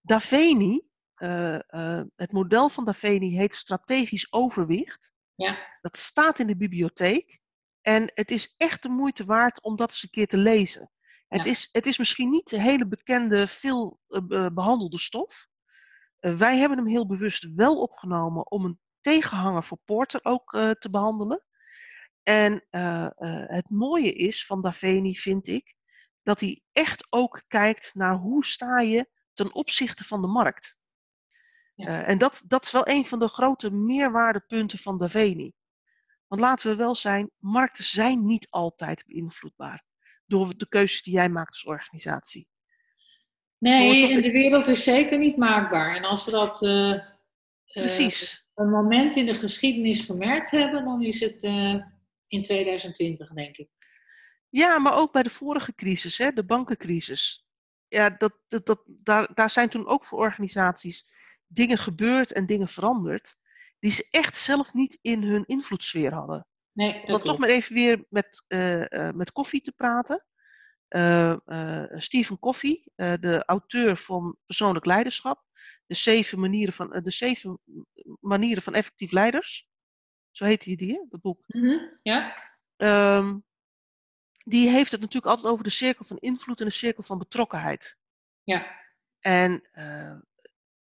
Daveni, 0.01 0.81
eh, 1.15 1.55
eh, 1.55 2.05
het 2.15 2.31
model 2.31 2.69
van 2.69 2.85
Daveni 2.85 3.37
heet 3.37 3.55
strategisch 3.55 4.33
overwicht. 4.33 5.13
Ja. 5.35 5.57
Dat 5.81 5.97
staat 5.97 6.39
in 6.39 6.47
de 6.47 6.57
bibliotheek. 6.57 7.39
En 7.81 8.11
het 8.13 8.31
is 8.31 8.53
echt 8.57 8.81
de 8.81 8.89
moeite 8.89 9.25
waard 9.25 9.61
om 9.61 9.75
dat 9.75 9.89
eens 9.89 10.03
een 10.03 10.09
keer 10.09 10.27
te 10.27 10.37
lezen. 10.37 10.91
Het, 11.27 11.43
Ja. 11.43 11.51
is, 11.51 11.69
het 11.71 11.85
is 11.85 11.97
misschien 11.97 12.29
niet 12.29 12.49
de 12.49 12.61
hele 12.61 12.87
bekende, 12.87 13.47
veel 13.47 13.99
eh, 14.07 14.21
be- 14.21 14.51
behandelde 14.53 14.99
stof. 14.99 15.47
Eh, 16.19 16.35
wij 16.35 16.57
hebben 16.57 16.77
hem 16.77 16.87
heel 16.87 17.07
bewust 17.07 17.53
wel 17.55 17.81
opgenomen 17.81 18.51
om 18.51 18.65
een 18.65 18.79
tegenhanger 19.01 19.63
voor 19.63 19.79
Porter 19.85 20.19
ook 20.23 20.53
eh, 20.53 20.69
te 20.69 20.89
behandelen. 20.89 21.43
En 22.23 22.65
eh, 22.69 23.07
het 23.47 23.69
mooie 23.69 24.13
is 24.13 24.45
van 24.45 24.61
Daveni, 24.61 25.15
vind 25.15 25.47
ik, 25.47 25.75
dat 26.23 26.39
hij 26.39 26.61
echt 26.71 27.07
ook 27.09 27.43
kijkt 27.47 27.95
naar 27.95 28.15
hoe 28.15 28.45
sta 28.45 28.79
je 28.79 29.09
ten 29.33 29.53
opzichte 29.53 30.03
van 30.03 30.21
de 30.21 30.27
markt. 30.27 30.77
Ja. 31.75 32.03
En 32.03 32.17
dat, 32.17 32.43
dat 32.45 32.65
is 32.65 32.71
wel 32.71 32.87
een 32.87 33.05
van 33.05 33.19
de 33.19 33.27
grote 33.27 33.71
meerwaardepunten 33.71 34.79
van 34.79 34.97
Daveni. 34.97 35.53
Want 36.27 36.41
laten 36.41 36.69
we 36.69 36.75
wel 36.75 36.95
zijn, 36.95 37.31
markten 37.37 37.83
zijn 37.83 38.25
niet 38.25 38.47
altijd 38.49 39.03
beïnvloedbaar 39.05 39.83
door 40.25 40.57
de 40.57 40.67
keuzes 40.67 41.01
die 41.01 41.13
jij 41.13 41.29
maakt 41.29 41.51
als 41.51 41.65
organisatie. 41.65 42.47
Nee, 43.59 44.11
en 44.11 44.21
de 44.21 44.31
wereld 44.31 44.67
is 44.67 44.83
zeker 44.83 45.17
niet 45.17 45.37
maakbaar. 45.37 45.95
En 45.95 46.03
als 46.03 46.25
we 46.25 46.31
dat 46.31 46.61
Precies. 47.73 48.45
een 48.53 48.69
moment 48.69 49.15
in 49.15 49.25
de 49.25 49.35
geschiedenis 49.35 50.01
gemerkt 50.01 50.51
hebben, 50.51 50.85
dan 50.85 51.03
is 51.03 51.19
het 51.19 51.43
eh, 51.43 51.75
in 52.27 52.43
2020, 52.43 53.29
denk 53.33 53.57
ik. 53.57 53.69
Ja, 54.49 54.79
maar 54.79 54.93
ook 54.93 55.11
bij 55.11 55.23
de 55.23 55.29
vorige 55.29 55.75
crisis, 55.75 56.17
hè, 56.17 56.31
de 56.31 56.45
bankencrisis. 56.45 57.47
Ja, 57.87 58.09
dat, 58.09 58.33
dat, 58.47 58.65
dat, 58.65 58.83
daar, 58.85 59.33
daar 59.33 59.49
zijn 59.49 59.69
toen 59.69 59.87
ook 59.87 60.05
voor 60.05 60.19
organisaties 60.19 61.09
dingen 61.47 61.77
gebeurd 61.77 62.31
en 62.31 62.45
dingen 62.45 62.67
veranderd. 62.67 63.35
Die 63.79 63.91
ze 63.91 64.07
echt 64.09 64.37
zelf 64.37 64.73
niet 64.73 64.97
in 65.01 65.23
hun 65.23 65.45
invloedssfeer 65.45 66.13
hadden. 66.13 66.47
Nee, 66.71 67.03
Om 67.03 67.21
toch 67.21 67.37
maar 67.37 67.49
even 67.49 67.73
weer 67.73 68.05
met, 68.09 68.45
met 69.13 69.31
Koffie 69.31 69.61
te 69.61 69.71
praten. 69.71 70.25
Eh, 70.89 71.83
Stephen 71.97 72.39
Koffie, 72.39 72.91
eh, 72.95 73.13
de 73.19 73.45
auteur 73.45 73.97
van 73.97 74.37
Persoonlijk 74.45 74.85
Leiderschap. 74.85 75.43
De 75.85 75.95
zeven 75.95 76.39
manieren 76.39 76.73
van, 76.73 76.93
eh, 76.93 77.03
de 77.03 77.11
zeven 77.11 77.59
manieren 78.19 78.63
van 78.63 78.73
effectief 78.73 79.11
leiders. 79.11 79.67
Zo 80.31 80.45
heet 80.45 80.63
die, 80.63 80.77
die 80.77 80.93
hè, 80.93 81.05
dat 81.09 81.21
boek. 81.21 81.43
Mhm, 81.47 81.79
Ja. 82.01 82.47
Ehm, 82.75 83.37
die 84.43 84.69
heeft 84.69 84.91
het 84.91 84.99
natuurlijk 85.01 85.31
altijd 85.33 85.53
over 85.53 85.63
de 85.63 85.69
cirkel 85.69 86.05
van 86.05 86.17
invloed 86.17 86.59
en 86.59 86.65
de 86.65 86.71
cirkel 86.71 87.03
van 87.03 87.17
betrokkenheid. 87.17 87.97
Ja. 88.43 88.77
En 89.19 89.69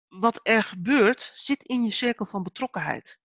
wat 0.08 0.40
er 0.44 0.64
gebeurt, 0.64 1.32
zit 1.34 1.64
in 1.64 1.84
je 1.84 1.92
cirkel 1.92 2.26
van 2.26 2.44
betrokkenheid. 2.44 3.20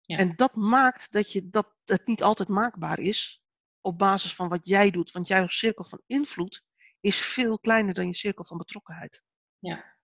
Ja. 0.00 0.16
En 0.18 0.36
dat 0.36 0.54
maakt 0.54 1.12
dat, 1.12 1.32
je, 1.32 1.50
dat 1.50 1.74
het 1.84 2.06
niet 2.06 2.22
altijd 2.22 2.48
maakbaar 2.48 2.98
is 2.98 3.39
op 3.80 3.98
basis 3.98 4.34
van 4.34 4.48
wat 4.48 4.66
jij 4.66 4.90
doet. 4.90 5.10
Want 5.10 5.28
jouw 5.28 5.46
cirkel 5.46 5.84
van 5.84 6.02
invloed 6.06 6.64
is 7.00 7.20
veel 7.20 7.58
kleiner 7.58 7.94
dan 7.94 8.06
je 8.06 8.14
cirkel 8.14 8.44
van 8.44 8.56
betrokkenheid. 8.56 9.22
Ja. 9.58 9.98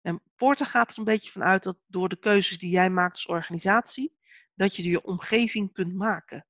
En 0.00 0.22
Porter 0.34 0.66
gaat 0.66 0.92
er 0.92 0.98
een 0.98 1.04
beetje 1.04 1.32
van 1.32 1.42
uit 1.42 1.62
dat 1.62 1.78
door 1.86 2.08
de 2.08 2.18
keuzes 2.18 2.58
die 2.58 2.70
jij 2.70 2.90
maakt 2.90 3.12
als 3.12 3.26
organisatie, 3.26 4.16
dat 4.54 4.76
je 4.76 4.82
je 4.82 5.02
omgeving 5.02 5.72
kunt 5.72 5.94
maken. 5.94 6.46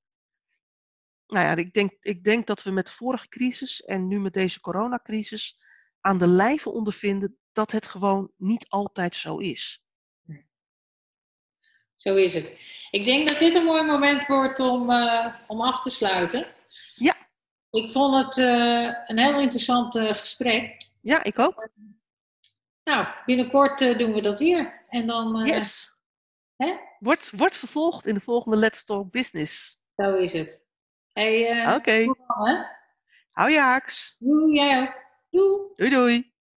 Nou 1.26 1.46
ja, 1.46 1.56
ik 1.56 1.72
denk, 1.72 1.96
ik 2.00 2.24
denk 2.24 2.46
dat 2.46 2.62
we 2.62 2.70
met 2.70 2.86
de 2.86 2.92
vorige 2.92 3.28
crisis 3.28 3.82
en 3.82 4.08
nu 4.08 4.20
met 4.20 4.32
deze 4.32 4.60
coronacrisis 4.60 5.60
aan 6.00 6.18
de 6.18 6.26
lijve 6.26 6.70
ondervinden 6.70 7.38
dat 7.52 7.72
het 7.72 7.86
gewoon 7.86 8.32
niet 8.36 8.68
altijd 8.68 9.16
zo 9.16 9.38
is. 9.38 9.84
Zo 12.00 12.14
is 12.14 12.34
het. 12.34 12.52
Ik 12.90 13.04
denk 13.04 13.28
dat 13.28 13.38
dit 13.38 13.54
een 13.54 13.64
mooi 13.64 13.82
moment 13.82 14.26
wordt 14.26 14.60
om, 14.60 14.90
eh, 14.90 15.34
om 15.46 15.60
af 15.60 15.82
te 15.82 15.90
sluiten. 15.90 16.46
Ja. 16.94 17.14
Ik 17.70 17.90
vond 17.90 18.24
het 18.24 18.38
eh, 18.38 18.94
een 19.06 19.18
heel 19.18 19.40
interessant 19.40 19.96
eh, 19.96 20.08
gesprek. 20.14 20.82
Ja, 21.00 21.22
ik 21.22 21.38
ook. 21.38 21.68
Nou, 22.84 23.06
binnenkort 23.26 23.78
doen 23.98 24.12
we 24.14 24.20
dat 24.20 24.38
weer. 24.38 24.84
En 24.88 25.06
dan, 25.06 25.44
Yes. 25.46 25.96
hè? 26.56 26.76
Wordt, 26.98 27.30
wordt 27.36 27.56
vervolgd 27.56 28.06
in 28.06 28.14
de 28.14 28.20
volgende 28.20 28.56
Let's 28.56 28.84
Talk 28.84 29.10
Business. 29.10 29.78
zo 29.96 30.14
is 30.14 30.32
het. 30.32 30.62
Hey, 31.12 31.74
Oké. 31.76 32.04
Hou 33.30 33.50
je 33.50 33.58
haaks. 33.58 34.16
Doei, 34.18 34.54
jij 34.54 34.80
ook. 34.82 34.94
Doei. 35.30 35.68
Doei 35.74 35.90
doei. 35.90 36.29